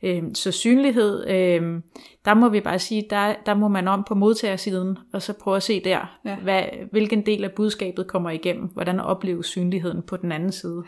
[0.03, 1.35] Øh, så synlighed, øh,
[2.25, 5.57] der må vi bare sige, der, der må man om på modtagersiden, og så prøve
[5.57, 6.35] at se der, ja.
[6.35, 10.83] hvad, hvilken del af budskabet kommer igennem, hvordan opleves synligheden på den anden side,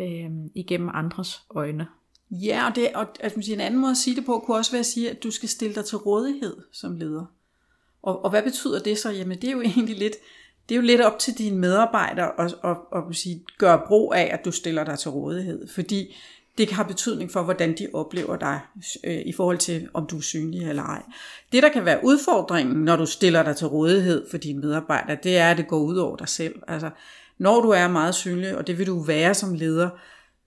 [0.00, 1.86] øh, igennem andres øjne.
[2.30, 4.56] Ja, og, det, og at man siger, en anden måde at sige det på, kunne
[4.56, 7.24] også være at sige, at du skal stille dig til rådighed som leder.
[8.02, 9.10] Og, og hvad betyder det så?
[9.10, 10.14] Jamen det er jo egentlig lidt,
[10.68, 14.14] det er jo lidt op til dine medarbejdere at, at, at, at sige, gøre brug
[14.14, 15.68] af, at du stiller dig til rådighed.
[15.68, 16.16] Fordi
[16.58, 18.60] det har betydning for, hvordan de oplever dig
[19.04, 21.02] øh, i forhold til, om du er synlig eller ej.
[21.52, 25.36] Det, der kan være udfordringen, når du stiller dig til rådighed for dine medarbejdere, det
[25.36, 26.54] er, at det går ud over dig selv.
[26.68, 26.90] Altså,
[27.38, 29.88] når du er meget synlig, og det vil du være som leder,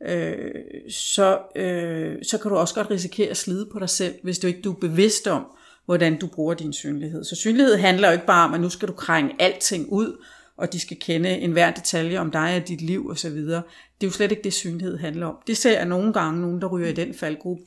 [0.08, 0.52] øh,
[0.89, 4.48] så, øh, så kan du også godt risikere at slide på dig selv, hvis du
[4.48, 5.45] ikke du er bevidst om,
[5.86, 7.24] hvordan du bruger din synlighed.
[7.24, 10.24] Så synlighed handler jo ikke bare om, at nu skal du krænge alting ud,
[10.60, 13.36] og de skal kende enhver detalje om dig og dit liv osv.
[13.36, 13.62] Det er
[14.04, 15.36] jo slet ikke det, synlighed handler om.
[15.48, 17.63] Det ser jeg nogle gange, nogen der ryger i den faldgruppe,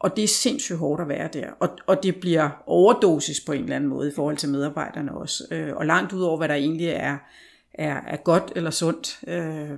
[0.00, 1.50] og det er sindssygt hårdt at være der.
[1.60, 5.44] Og, og det bliver overdosis på en eller anden måde i forhold til medarbejderne også.
[5.50, 7.16] Øh, og langt ud over, hvad der egentlig er,
[7.74, 9.70] er, er godt eller sundt, øh,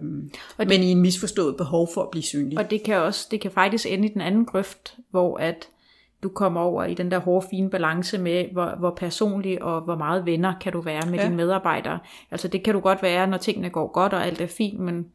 [0.57, 2.59] og det, men i en misforstået behov for at blive synlig.
[2.59, 5.69] Og det kan også, det kan faktisk ende i den anden grøft, hvor at
[6.23, 9.97] du kommer over i den der hårde, fine balance med, hvor, hvor personlig og hvor
[9.97, 11.25] meget venner kan du være med ja.
[11.25, 11.99] dine medarbejdere.
[12.31, 15.07] Altså det kan du godt være, når tingene går godt og alt er fint, men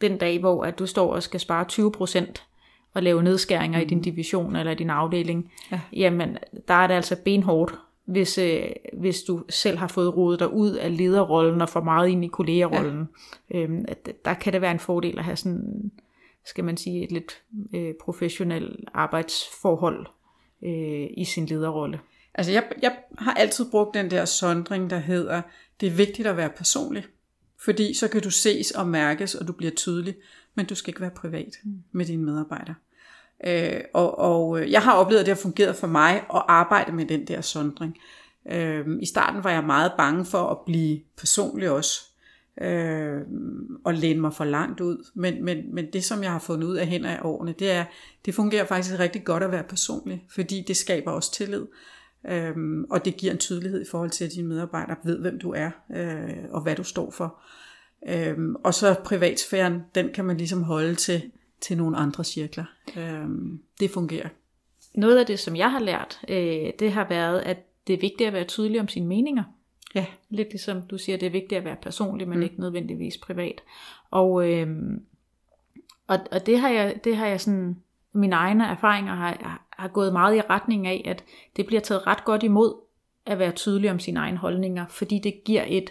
[0.00, 2.46] den dag, hvor at du står og skal spare 20 procent
[2.94, 3.82] og lave nedskæringer mm.
[3.82, 4.04] i din mm.
[4.04, 5.80] division eller din afdeling, ja.
[5.92, 10.52] jamen der er det altså benhårdt, hvis, øh, hvis du selv har fået rodet dig
[10.52, 13.08] ud af lederrollen og for meget ind i kollegerollen.
[13.50, 13.58] Ja.
[13.58, 15.90] Øhm, at, der kan det være en fordel at have sådan,
[16.46, 17.42] skal man sige, et lidt
[17.74, 20.06] øh, professionelt arbejdsforhold
[20.62, 22.00] øh, i sin lederrolle.
[22.34, 25.42] Altså jeg, jeg har altid brugt den der sondring, der hedder,
[25.80, 27.04] det er vigtigt at være personlig,
[27.58, 30.14] fordi så kan du ses og mærkes, og du bliver tydelig,
[30.54, 31.82] men du skal ikke være privat mm.
[31.92, 32.74] med dine medarbejdere.
[33.44, 36.92] Øh, og, og øh, jeg har oplevet, at det har fungeret for mig at arbejde
[36.92, 37.96] med den der sondring.
[38.50, 42.09] Øh, I starten var jeg meget bange for at blive personlig også,
[42.60, 43.20] øh,
[43.84, 45.06] og læne mig for langt ud.
[45.14, 47.84] Men, men, men det, som jeg har fundet ud af hen af årene, det er,
[48.24, 51.66] det fungerer faktisk rigtig godt at være personlig, fordi det skaber også tillid.
[52.28, 55.52] Øhm, og det giver en tydelighed i forhold til, at dine medarbejdere ved, hvem du
[55.52, 57.40] er, øh, og hvad du står for.
[58.08, 61.22] Øhm, og så privatsfæren, den kan man ligesom holde til,
[61.60, 62.64] til nogle andre cirkler.
[62.96, 64.28] Øhm, det fungerer.
[64.94, 68.26] Noget af det, som jeg har lært, øh, det har været, at det er vigtigt
[68.26, 69.44] at være tydelig om sine meninger.
[69.94, 70.06] Ja.
[70.28, 72.42] Lidt ligesom du siger, det er vigtigt at være personlig, men mm.
[72.42, 73.62] ikke nødvendigvis privat.
[74.10, 74.68] Og, øh,
[76.06, 77.76] og, og det har jeg, det har jeg sådan,
[78.12, 81.24] mine egne erfaringer har, har gået meget i retning af, at
[81.56, 82.74] det bliver taget ret godt imod
[83.26, 85.90] at være tydelig om sine egne holdninger, fordi det giver et,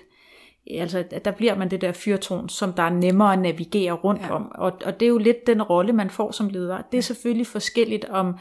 [0.67, 4.31] altså der bliver man det der fyrtårn, som der er nemmere at navigere rundt ja.
[4.31, 6.81] om, og, og det er jo lidt den rolle, man får som leder.
[6.91, 8.35] Det er selvfølgelig forskelligt om,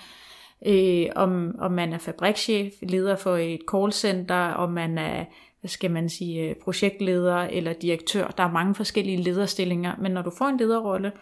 [0.67, 5.25] øh, om, om man er fabrikschef, leder for et callcenter, om man er
[5.61, 8.29] hvad skal man sige, øh, projektleder eller direktør.
[8.29, 11.13] Der er mange forskellige lederstillinger, men når du får en lederrolle,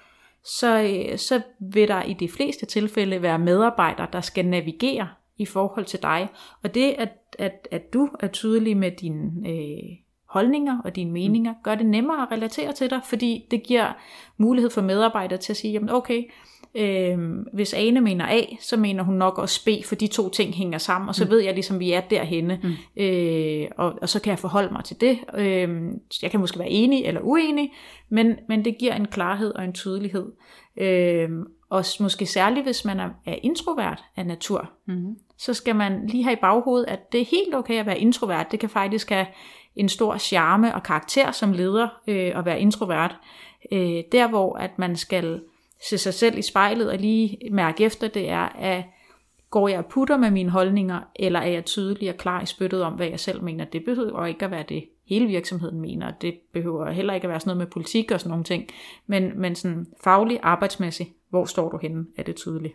[0.45, 5.47] så, øh, så vil der i de fleste tilfælde være medarbejdere, der skal navigere i
[5.47, 6.29] forhold til dig.
[6.63, 9.97] Og det, at, at, at du er tydelig med dine øh,
[10.29, 13.93] holdninger og dine meninger, gør det nemmere at relatere til dig, fordi det giver
[14.37, 16.23] mulighed for medarbejdere til at sige, jamen okay,
[16.77, 17.19] Øh,
[17.53, 20.79] hvis Ane mener A, så mener hun nok også B, for de to ting hænger
[20.79, 21.31] sammen, og så mm.
[21.31, 23.03] ved jeg ligesom, vi er derhenne, mm.
[23.03, 25.19] øh, og, og så kan jeg forholde mig til det.
[25.35, 27.73] Øh, jeg kan måske være enig eller uenig,
[28.09, 30.33] men, men det giver en klarhed og en tydelighed.
[30.77, 31.31] Øh,
[31.71, 35.17] og måske særligt, hvis man er, er introvert af natur, mm.
[35.39, 38.47] så skal man lige have i baghovedet, at det er helt okay at være introvert.
[38.51, 39.27] Det kan faktisk have
[39.77, 43.17] en stor charme og karakter som leder øh, at være introvert.
[43.73, 45.41] Øh, der hvor at man skal
[45.83, 48.85] se sig selv i spejlet og lige mærke efter, det er, at
[49.51, 52.83] går jeg og putter med mine holdninger, eller er jeg tydelig og klar i spyttet
[52.83, 53.65] om, hvad jeg selv mener.
[53.65, 56.13] Det behøver ikke at være det, hele virksomheden mener.
[56.21, 58.69] Det behøver heller ikke at være sådan noget med politik og sådan nogle ting.
[59.07, 62.75] Men, men sådan faglig, arbejdsmæssigt, hvor står du henne, er det tydeligt.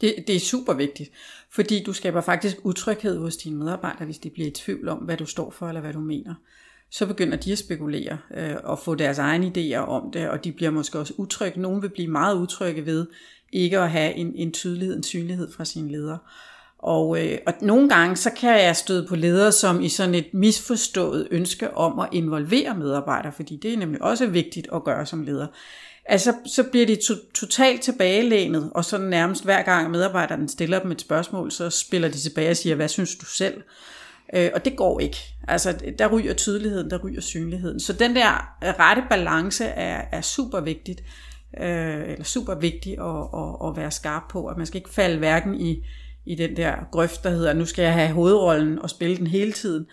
[0.00, 1.10] Det, det er super vigtigt,
[1.50, 5.16] fordi du skaber faktisk utryghed hos dine medarbejdere, hvis de bliver i tvivl om, hvad
[5.16, 6.34] du står for, eller hvad du mener
[6.94, 10.52] så begynder de at spekulere øh, og få deres egne idéer om det, og de
[10.52, 11.60] bliver måske også utrygge.
[11.60, 13.06] Nogle vil blive meget utrygge ved
[13.52, 16.18] ikke at have en, en tydelighed, en synlighed fra sine ledere.
[16.78, 20.34] Og, øh, og nogle gange, så kan jeg støde på ledere, som i sådan et
[20.34, 25.22] misforstået ønske om at involvere medarbejdere, fordi det er nemlig også vigtigt at gøre som
[25.22, 25.46] leder.
[26.04, 30.90] Altså, så bliver de to- totalt tilbagelænet, og så nærmest hver gang medarbejderen stiller dem
[30.90, 33.62] et spørgsmål, så spiller de tilbage og siger, hvad synes du selv?
[34.34, 35.16] Øh, og det går ikke.
[35.48, 37.80] Altså, der ryger tydeligheden, der ryger synligheden.
[37.80, 41.02] Så den der øh, rette balance er, er super vigtigt,
[41.60, 45.18] øh, eller super vigtigt at, at, at være skarp på, at man skal ikke falde
[45.18, 45.84] hverken i,
[46.26, 49.52] i den der grøft, der hedder, nu skal jeg have hovedrollen og spille den hele
[49.52, 49.86] tiden,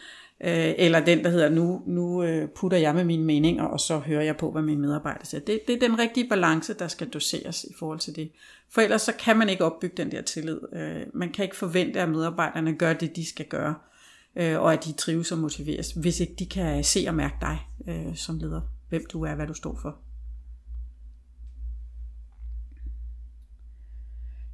[0.44, 3.98] øh, eller den, der hedder, nu, nu øh, putter jeg med mine meninger, og så
[3.98, 5.42] hører jeg på, hvad mine medarbejdere siger.
[5.42, 8.32] Det, det er den rigtige balance, der skal doseres i forhold til det.
[8.70, 10.60] For ellers så kan man ikke opbygge den der tillid.
[10.74, 13.91] Øh, man kan ikke forvente, at medarbejderne gør det, de skal gøre øh,
[14.36, 17.60] øh, og at de trives og motiveres, hvis ikke de kan se og mærke dig
[17.88, 19.98] øh, som leder, hvem du er, hvad du står for.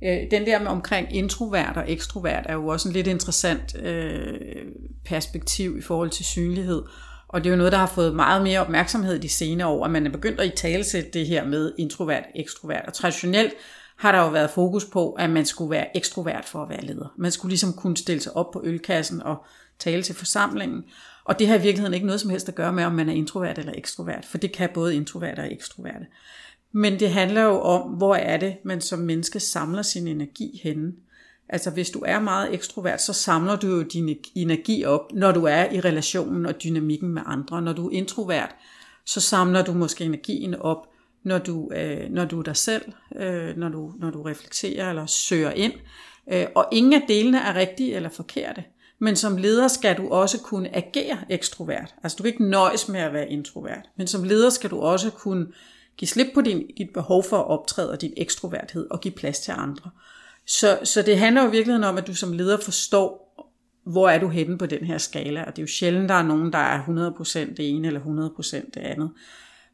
[0.04, 4.66] Øh, den der med omkring introvert og ekstrovert er jo også en lidt interessant øh,
[5.06, 6.84] perspektiv i forhold til synlighed.
[7.28, 9.92] Og det er jo noget, der har fået meget mere opmærksomhed de senere år, at
[9.92, 12.86] man er begyndt at i talesætte det her med introvert ekstrovert.
[12.88, 13.54] Og traditionelt
[13.98, 17.14] har der jo været fokus på, at man skulle være ekstrovert for at være leder.
[17.18, 19.46] Man skulle ligesom kunne stille sig op på ølkassen og
[19.80, 20.84] tale til forsamlingen.
[21.26, 23.14] Og det har i virkeligheden ikke noget som helst at gøre med, om man er
[23.14, 26.06] introvert eller ekstrovert, for det kan både introvert og ekstroverte.
[26.72, 30.94] Men det handler jo om, hvor er det, man som menneske samler sin energi henne.
[31.50, 35.44] Altså hvis du er meget ekstrovert, så samler du jo din energi op, når du
[35.44, 37.62] er i relationen og dynamikken med andre.
[37.62, 38.56] Når du er introvert,
[39.06, 40.88] så samler du måske energien op,
[41.24, 45.06] når du, øh, når du er dig selv, øh, når, du, når du reflekterer eller
[45.06, 45.74] søger ind.
[46.32, 48.64] Øh, og ingen af delene er rigtige eller forkerte.
[49.00, 51.96] Men som leder skal du også kunne agere ekstrovert.
[52.04, 53.90] Altså du kan ikke nøjes med at være introvert.
[53.98, 55.48] Men som leder skal du også kunne
[55.98, 59.40] give slip på din, dit behov for at optræde og din ekstroverthed og give plads
[59.40, 59.90] til andre.
[60.48, 63.28] Så, så det handler jo virkelig om, at du som leder forstår,
[63.84, 65.44] hvor er du henne på den her skala.
[65.44, 68.56] Og det er jo sjældent, der er nogen, der er 100% det ene eller 100%
[68.74, 69.12] det andet.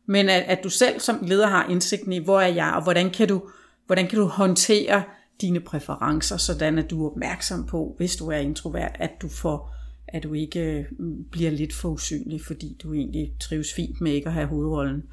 [0.06, 3.10] Men at, at du selv som leder har indsigten i, hvor er jeg, og hvordan
[3.10, 3.42] kan du,
[3.86, 5.04] hvordan kan du håndtere
[5.42, 9.74] dine præferencer, sådan at du er opmærksom på, hvis du er introvert, at du får
[10.14, 14.28] at du ikke mm, bliver lidt for usynlig, fordi du egentlig trives fint med ikke
[14.28, 15.04] at have hovedrollen.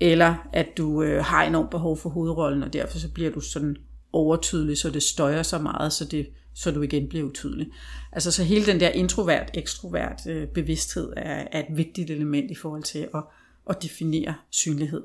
[0.00, 3.76] Eller at du øh, har enormt behov for hovedrollen, og derfor så bliver du sådan
[4.12, 7.68] overtydelig, så det støjer så meget, så, det, så du igen bliver utydelig.
[8.12, 12.82] Altså så hele den der introvert-ekstrovert øh, bevidsthed er, er et vigtigt element i forhold
[12.82, 13.22] til at,
[13.70, 15.02] at definere synlighed.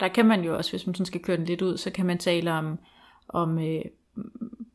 [0.00, 2.06] Der kan man jo også, hvis man sådan skal køre den lidt ud, så kan
[2.06, 2.78] man tale om
[3.28, 3.80] om øh,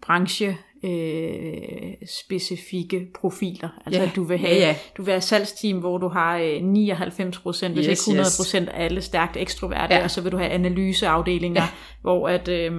[0.02, 3.70] branche øh, specifikke profiler.
[3.86, 4.76] Altså at du vil have, ja, ja.
[4.98, 8.70] du vil have salgsteam, hvor du har øh, 99 procent, hvis Yes, ikke 100 procent
[8.70, 10.04] af alle stærkt ekstroverte, Ja.
[10.04, 11.68] og så vil du have analyseafdelinger, Ja.
[12.02, 12.72] hvor at, øh,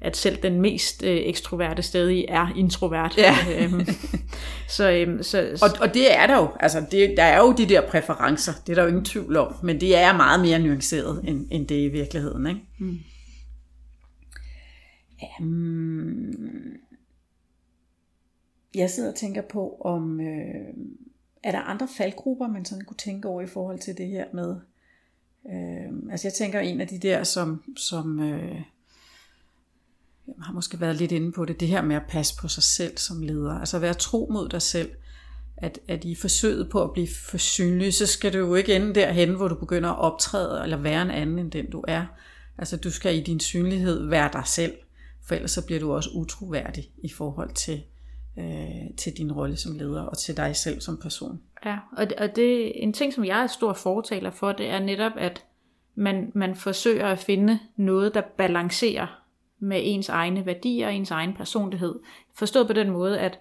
[0.00, 3.18] at selv den mest øh, ekstroverte stadig er introvert.
[3.18, 3.34] Ja.
[3.58, 3.86] Øhm,
[4.68, 6.48] så, øh, så, Og, og det er der jo.
[6.60, 8.52] Altså, det, der er jo de der præferencer.
[8.66, 9.54] Det er der jo ingen tvivl om.
[9.62, 12.46] Men det er meget mere nuanceret, end, end det i virkeligheden.
[12.46, 12.60] Ikke?
[12.78, 12.98] Mm.
[15.40, 16.76] Um,
[18.74, 20.74] jeg sidder og tænker på, om øh,
[21.42, 24.56] er der andre faldgrupper, man sådan kunne tænke over i forhold til det her med...
[25.50, 28.62] Øh, altså jeg tænker en af de der, som, som øh,
[30.26, 32.62] jeg har måske været lidt inde på det, det her med at passe på sig
[32.62, 33.52] selv som leder.
[33.52, 34.90] Altså være tro mod dig selv.
[35.56, 38.94] At, at i forsøget på at blive for synlig, så skal du jo ikke ende
[38.94, 42.06] derhen, hvor du begynder at optræde eller være en anden end den du er.
[42.58, 44.72] Altså du skal i din synlighed være dig selv,
[45.26, 47.82] for ellers så bliver du også utroværdig i forhold til,
[48.38, 51.40] øh, til din rolle som leder og til dig selv som person.
[51.64, 54.78] Ja, og det, og det en ting, som jeg er stor fortaler for, det er
[54.78, 55.44] netop, at
[55.94, 59.22] man, man forsøger at finde noget, der balancerer
[59.58, 61.94] med ens egne værdier og ens egen personlighed.
[62.34, 63.38] Forstået på den måde, at,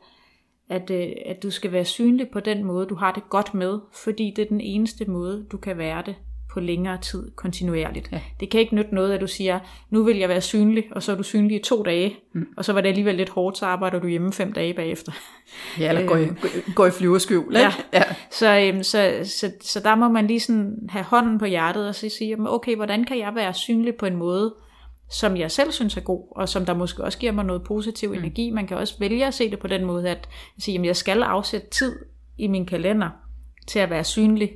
[0.70, 3.80] at, øh, at du skal være synlig på den måde, du har det godt med,
[3.94, 6.16] fordi det er den eneste måde, du kan være det
[6.56, 8.10] på længere tid kontinuerligt.
[8.12, 8.20] Ja.
[8.40, 11.12] Det kan ikke nytte noget, at du siger, nu vil jeg være synlig, og så
[11.12, 12.48] er du synlig i to dage, mm.
[12.58, 15.12] og så var det alligevel lidt hårdt, så arbejder du hjemme fem dage bagefter.
[15.80, 16.28] Ja, eller gå i,
[16.76, 17.54] gå i flyverskjul.
[17.54, 17.74] Ja.
[17.94, 18.04] Ja.
[18.32, 21.96] Så, øhm, så, så, så der må man lige sådan have hånden på hjertet og
[21.96, 24.54] så sige, jamen, okay, hvordan kan jeg være synlig på en måde,
[25.12, 28.10] som jeg selv synes er god, og som der måske også giver mig noget positiv
[28.10, 28.16] mm.
[28.16, 28.50] energi.
[28.50, 31.24] Man kan også vælge at se det på den måde, at sige, jamen, jeg skal
[31.24, 31.96] afsætte tid
[32.38, 33.10] i min kalender
[33.68, 34.52] til at være synlig.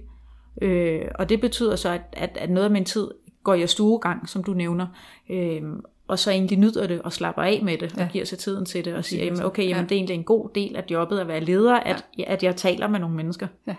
[0.61, 3.07] Øh, og det betyder så, at, at, at noget af min tid
[3.43, 4.87] går jeg stuegang, som du nævner,
[5.29, 5.61] øh,
[6.07, 8.03] og så egentlig nyder det og slapper af med det, ja.
[8.03, 9.81] og giver sig tiden til det, og siger, jamen, okay, jamen, Ja.
[9.83, 12.23] det er egentlig en god del af jobbet at være leder, at, ja.
[12.27, 13.47] at jeg taler med nogle mennesker.
[13.67, 13.75] Ja.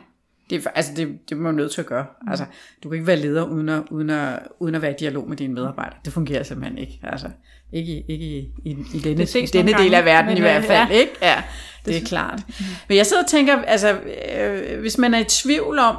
[0.51, 2.07] Det, er, altså det, det må man nødt til at gøre.
[2.29, 2.45] Altså,
[2.83, 5.37] du kan ikke være leder uden at, uden, at, uden at være i dialog med
[5.37, 5.99] dine medarbejdere.
[6.05, 7.01] Det fungerer simpelthen ikke.
[7.03, 7.29] Altså,
[7.73, 10.63] ikke, i- ikke i, i, i denne, Det i denne del af verden i hvert
[10.63, 10.89] øh, fald.
[10.91, 10.95] ja.
[10.99, 11.13] Ikke?
[11.23, 11.43] Ja,
[11.87, 12.43] det er klart.
[12.89, 13.99] Men jeg sidder og tænker, altså,
[14.41, 15.97] øh, hvis man er i tvivl om,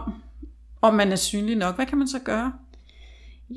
[0.82, 2.52] om man er synlig nok, hvad kan man så gøre?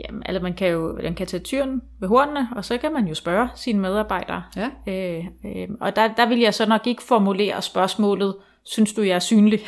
[0.04, 3.06] Jamen, altså man kan jo man kan tage tyren ved hornene, og så kan man
[3.06, 4.42] jo spørge sine medarbejdere.
[4.56, 4.68] Ja.
[4.92, 9.14] Øh, øh, og der, der vil jeg så nok ikke formulere spørgsmålet, synes du, jeg
[9.14, 9.60] er synlig?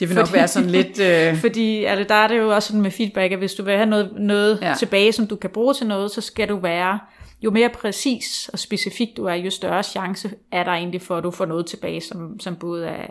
[0.00, 1.00] Det vil nok være sådan lidt...
[1.00, 3.74] Øh, Fordi altså, der er det jo også sådan med feedback, at hvis du vil
[3.74, 4.74] have noget, noget ja.
[4.78, 6.98] tilbage, som du kan bruge til noget, så skal du være,
[7.42, 11.24] jo mere præcis og specifik du er, jo større chance er der egentlig for, at
[11.24, 13.06] du får noget tilbage, som, som både er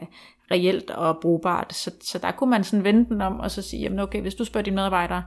[0.52, 1.74] reelt og brugbart.
[1.74, 4.36] Så, så der kunne man sådan vende den om, og så sige, jamen okay, hvis
[4.36, 5.24] du spørger dine medarbejdere,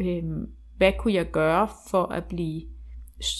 [0.00, 2.62] øhm, hvad kunne jeg gøre for at blive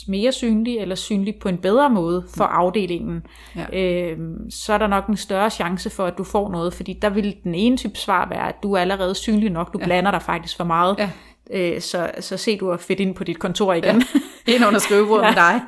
[0.09, 3.23] mere synlig eller synlig på en bedre måde for afdelingen,
[3.57, 3.67] Ja.
[4.11, 7.09] øhm, så er der nok en større chance for, at du får noget, fordi der
[7.11, 9.85] vil den ene type svar være, at du er allerede synlig nok, du ja.
[9.85, 11.11] blander dig faktisk for meget, Ja.
[11.51, 14.03] øh, så, så se du at fedt ind på dit kontor igen.
[14.49, 15.31] ind under skrivebordet ja.
[15.31, 15.61] med dig.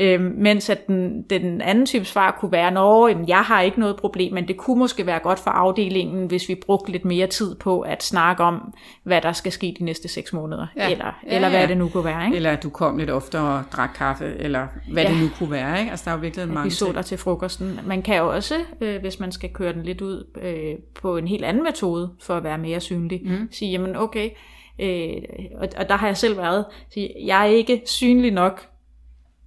[0.00, 3.60] øh, øh, mens at den, den anden type svar kunne være, nå, jamen, jeg har
[3.60, 7.04] ikke noget problem, men det kunne måske være godt for afdelingen, hvis vi brugte lidt
[7.04, 10.90] mere tid på at snakke om, hvad der skal ske de næste seks måneder, Ja.
[10.90, 11.66] eller, Ja, eller hvad ja.
[11.66, 12.24] det nu kunne være.
[12.24, 12.36] Ikke?
[12.36, 15.08] Eller at du kom lidt oftere og drak kaffe, eller hvad ja.
[15.10, 15.78] Det nu kunne være.
[15.78, 15.90] Ikke?
[15.90, 16.96] Altså, der er jo virkelig mange vi så ting.
[16.96, 17.80] der til frokosten.
[17.86, 21.28] Man kan jo også, øh, hvis man skal køre den lidt ud øh, på en
[21.28, 23.48] helt anden metode, for at være mere synlig, mm.
[23.50, 24.28] sige, jamen okay,
[24.78, 25.12] øh,
[25.56, 28.66] og, og der har jeg selv været, sige, jeg er ikke synlig nok,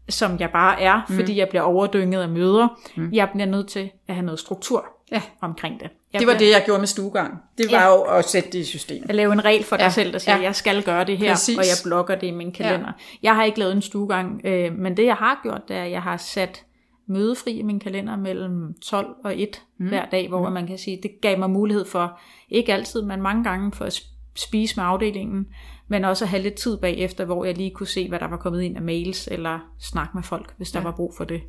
[0.10, 1.16] som jeg bare er, mm.
[1.16, 2.68] fordi jeg bliver overdynget af møder.
[2.98, 3.10] Mm.
[3.14, 5.22] Jeg bliver nødt til at have noget struktur Ja.
[5.42, 5.90] omkring det.
[6.14, 7.34] Jeg Det var bliver- det, jeg gjorde med stuegang.
[7.58, 7.88] Det var Ja.
[7.96, 9.04] jo at sætte det i system.
[9.10, 10.44] at lave en regel for dig Ja, selv, der siger, ja.
[10.44, 11.58] jeg skal gøre det her, Præcis.
[11.58, 12.88] og jeg blokker det i min kalender.
[12.88, 13.18] Ja.
[13.24, 15.92] Jeg har ikke lavet en stuegang, øh, men det jeg har gjort, det er, at
[15.92, 16.64] jeg har sat
[17.08, 19.88] mødefri i min kalender mellem 12 og 1 mm.
[19.88, 20.54] hver dag, hvor mm.
[20.54, 23.94] man kan sige, det gav mig mulighed for, ikke altid, men mange gange for at
[24.36, 25.48] spise med afdelingen,
[25.88, 28.38] men også at have lidt tid bagefter, hvor jeg lige kunne se, hvad der var
[28.38, 30.84] kommet ind af mails, eller snakke med folk, hvis der ja.
[30.84, 31.42] var brug for det.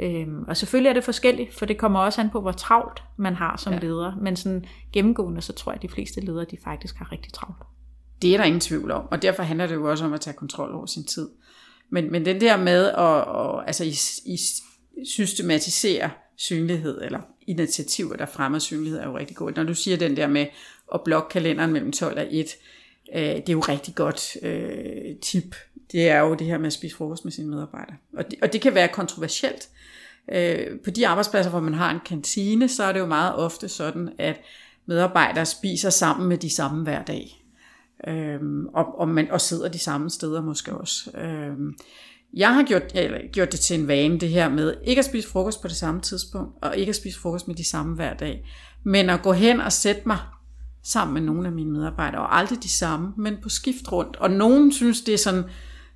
[0.00, 3.34] Øhm, og selvfølgelig er det forskelligt, for det kommer også an på, hvor travlt man
[3.34, 3.78] har som ja.
[3.78, 4.16] leder.
[4.20, 7.56] Men sådan gennemgående, så tror jeg, at de fleste ledere, de faktisk har rigtig travlt.
[8.22, 10.34] Det er der ingen tvivl om, og derfor handler det jo også om at tage
[10.34, 11.28] kontrol over sin tid.
[11.90, 13.94] Men, men den der med at, at altså i,
[14.32, 14.38] i
[15.04, 19.56] systematisere synlighed, eller initiativer, der fremmer synlighed, er jo rigtig godt.
[19.56, 20.46] Når du siger den der med
[20.94, 22.46] at blokke kalenderen mellem 12 og 1,
[23.14, 25.56] øh, det er jo rigtig godt øh, tip.
[25.92, 27.96] Det er jo det her med at spise frokost med sine medarbejdere.
[28.16, 29.68] Og det, og det kan være kontroversielt.
[30.32, 33.68] Øh, på de arbejdspladser, hvor man har en kantine, så er det jo meget ofte
[33.68, 34.40] sådan, at
[34.86, 37.42] medarbejdere spiser sammen med de samme hver dag.
[38.08, 41.10] Øhm, og, og, man, og sidder de samme steder måske også.
[41.18, 41.74] Øhm,
[42.34, 45.28] Jeg har gjort, eller, gjort det til en vane, det her med ikke at spise
[45.28, 48.46] frokost på det samme tidspunkt, og ikke at spise frokost med de samme hver dag,
[48.84, 50.18] men at gå hen og sætte mig
[50.86, 54.16] sammen med nogle af mine medarbejdere, og aldrig de samme, men på skift rundt.
[54.16, 55.44] Og nogen synes, det er sådan,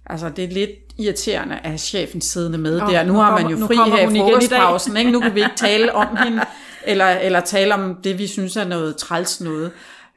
[0.07, 3.05] altså det er lidt irriterende at have chefen siddende med oh, der.
[3.05, 5.11] Nu, nu har man jo fri her i frokostpausen, ikke?
[5.11, 6.43] nu kan vi ikke tale om hende,
[6.86, 9.72] eller, eller tale om det, vi synes er noget træls noget.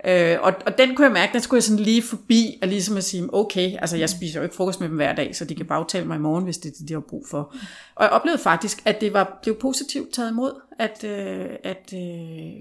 [0.08, 2.98] Øh, og, og den kunne jeg mærke, den skulle jeg sådan lige forbi, og ligesom
[2.98, 5.56] at sige, okay, altså jeg spiser jo ikke frokost med dem hver dag, så de
[5.56, 7.54] kan bare tale mig i morgen, hvis det er det, de har brug for.
[7.96, 12.52] Og jeg oplevede faktisk, at det var blev positivt taget imod, at, øh, at, øh,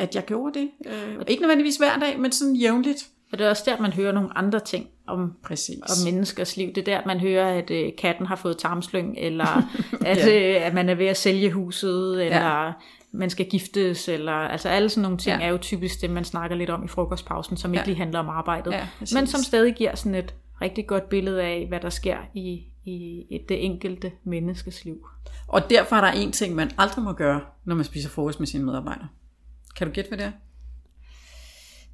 [0.00, 0.70] at jeg gjorde det.
[0.86, 3.08] Øh, ikke nødvendigvis hver dag, men sådan jævnligt.
[3.32, 5.78] Og det er også der, man hører nogle andre ting om, Præcis.
[5.78, 6.68] om menneskers liv.
[6.68, 9.46] Det er der, man hører, at øh, katten har fået tarmslyng, eller
[10.06, 10.58] at, ja.
[10.58, 12.72] øh, at man er ved at sælge huset, eller ja.
[13.12, 15.46] man skal giftes, eller altså alle sådan nogle ting ja.
[15.46, 17.86] er jo typisk det, man snakker lidt om i frokostpausen, som ikke ja.
[17.86, 21.66] lige handler om arbejdet, ja, men som stadig giver sådan et rigtig godt billede af,
[21.68, 25.06] hvad der sker i, i det enkelte menneskes liv.
[25.48, 28.46] Og derfor er der en ting, man aldrig må gøre, når man spiser frokost med
[28.46, 29.08] sine medarbejdere.
[29.76, 30.32] Kan du gætte, hvad det er?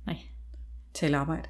[0.07, 0.17] Nej.
[0.95, 1.49] Tale arbejde.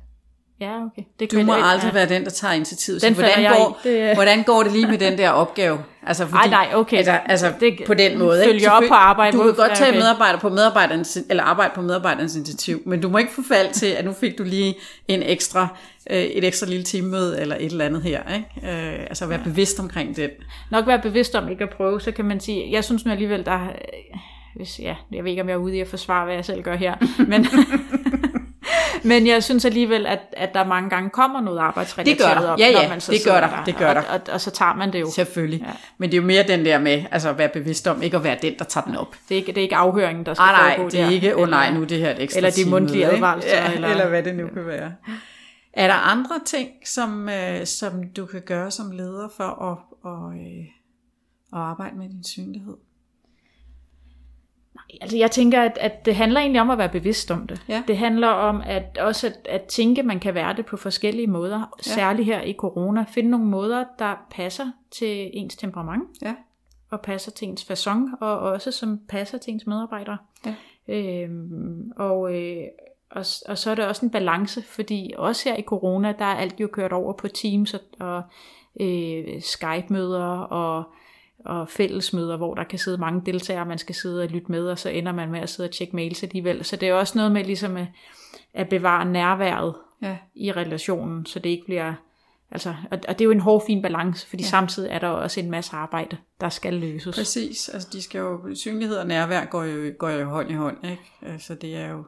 [0.60, 1.02] Ja, okay.
[1.20, 1.92] Det du må ikke, aldrig ja.
[1.92, 3.02] være den, der tager initiativet.
[3.02, 5.78] Den hvordan, går, det, hvordan går det lige med den der opgave?
[6.06, 6.96] Altså, fordi, Ej, nej, okay.
[6.96, 8.44] Altså, altså det, på den måde.
[8.44, 8.72] Følge ikke?
[8.72, 9.38] op på arbejde.
[9.38, 9.98] Du kan godt tage okay.
[9.98, 14.04] medarbejder på medarbejderens, eller arbejde på medarbejderens initiativ, men du må ikke forfalde til, at
[14.04, 14.74] nu fik du lige
[15.08, 15.68] en ekstra,
[16.10, 18.34] øh, et ekstra lille timemøde, eller et eller andet her.
[18.34, 18.72] Ikke?
[18.72, 19.44] Øh, altså være ja.
[19.44, 20.30] bevidst omkring den.
[20.70, 23.44] Nok være bevidst om ikke at prøve, så kan man sige, jeg synes nu alligevel,
[23.44, 23.68] der
[24.56, 26.62] hvis, ja, jeg ved ikke, om jeg er ude i at forsvare, hvad jeg selv
[26.62, 26.94] gør her,
[27.30, 27.46] men,
[29.10, 32.48] men jeg synes alligevel, at, at der mange gange kommer noget arbejdsrelateret det gør der.
[32.48, 34.00] op, ja, ja, når man så det gør der, det gør der.
[34.00, 35.10] Og, og, og, så tager man det jo.
[35.10, 35.60] Selvfølgelig.
[35.60, 35.72] Ja.
[35.98, 38.24] Men det er jo mere den der med, altså at være bevidst om, ikke at
[38.24, 39.16] være den, der tager den op.
[39.28, 41.36] Det er ikke, det er ikke afhøringen, der skal ah, nej, foregå det er ikke,
[41.36, 43.50] åh oh, nej, nu er det her et ekstra Eller de mundtlige advarsler.
[43.52, 44.92] Ja, eller, eller hvad det nu kan være.
[45.72, 50.34] Er der andre ting, som, øh, som du kan gøre som leder for at, og,
[50.34, 50.66] øh,
[51.52, 52.76] at arbejde med din synlighed?
[55.00, 57.62] Altså jeg tænker, at, at det handler egentlig om at være bevidst om det.
[57.68, 57.82] Ja.
[57.88, 61.26] Det handler om at også at, at tænke, at man kan være det på forskellige
[61.26, 61.58] måder.
[61.58, 61.90] Ja.
[61.90, 63.04] Særligt her i corona.
[63.08, 66.04] Finde nogle måder, der passer til ens temperament.
[66.22, 66.34] Ja.
[66.90, 68.16] Og passer til ens façon.
[68.20, 70.18] Og også som passer til ens medarbejdere.
[70.46, 70.54] Ja.
[70.88, 72.62] Øhm, og, øh,
[73.10, 76.36] og, og så er det også en balance, fordi også her i corona, der er
[76.36, 78.22] alt jo kørt over på Teams og, og
[78.80, 80.84] øh, Skype-møder og
[81.44, 84.78] og fællesmøder, hvor der kan sidde mange deltagere, man skal sidde og lytte med, og
[84.78, 86.64] så ender man med at sidde og tjekke mails alligevel.
[86.64, 87.86] Så det er også noget med ligesom at,
[88.54, 90.16] at bevare nærværet ja.
[90.34, 91.94] i relationen, så det ikke bliver...
[92.50, 94.48] Altså, og, og det er jo en hård, fin balance, fordi ja.
[94.48, 97.16] samtidig er der også en masse arbejde, der skal løses.
[97.16, 100.76] Præcis, altså de skal jo, synlighed og nærvær går jo, går jo hånd i hånd,
[100.84, 101.12] ikke?
[101.22, 102.04] Altså det er jo,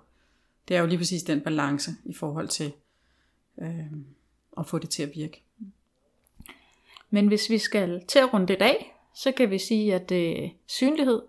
[0.69, 2.73] det er jo lige præcis den balance i forhold til
[3.63, 3.69] øh,
[4.59, 5.43] at få det til at virke.
[7.11, 10.49] Men hvis vi skal til at runde det af, så kan vi sige, at øh,
[10.67, 11.23] synlighed,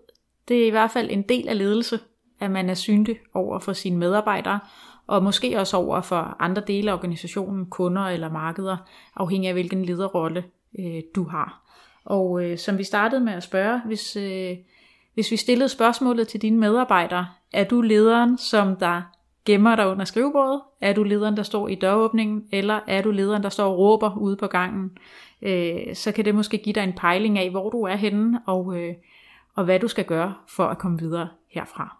[0.48, 1.98] det er i hvert fald en del af ledelse,
[2.40, 4.60] at man er synlig over for sine medarbejdere,
[5.06, 8.76] og måske også over for andre dele af organisationen, kunder eller markeder,
[9.16, 10.44] afhængig af hvilken lederrolle
[10.78, 11.62] øh, du har.
[12.04, 14.56] Og øh, som vi startede med at spørge, hvis, øh,
[15.14, 19.02] hvis vi stillede spørgsmålet til dine medarbejdere, er du lederen, som der
[19.44, 20.60] gemmer dig under skrivebordet?
[20.80, 22.44] Er du lederen, der står i døråbningen?
[22.52, 24.90] Eller er du lederen, der står og råber ude på gangen?
[25.42, 28.76] Øh, så kan det måske give dig en pejling af, hvor du er henne, og,
[28.76, 28.94] øh,
[29.54, 31.99] og hvad du skal gøre for at komme videre herfra.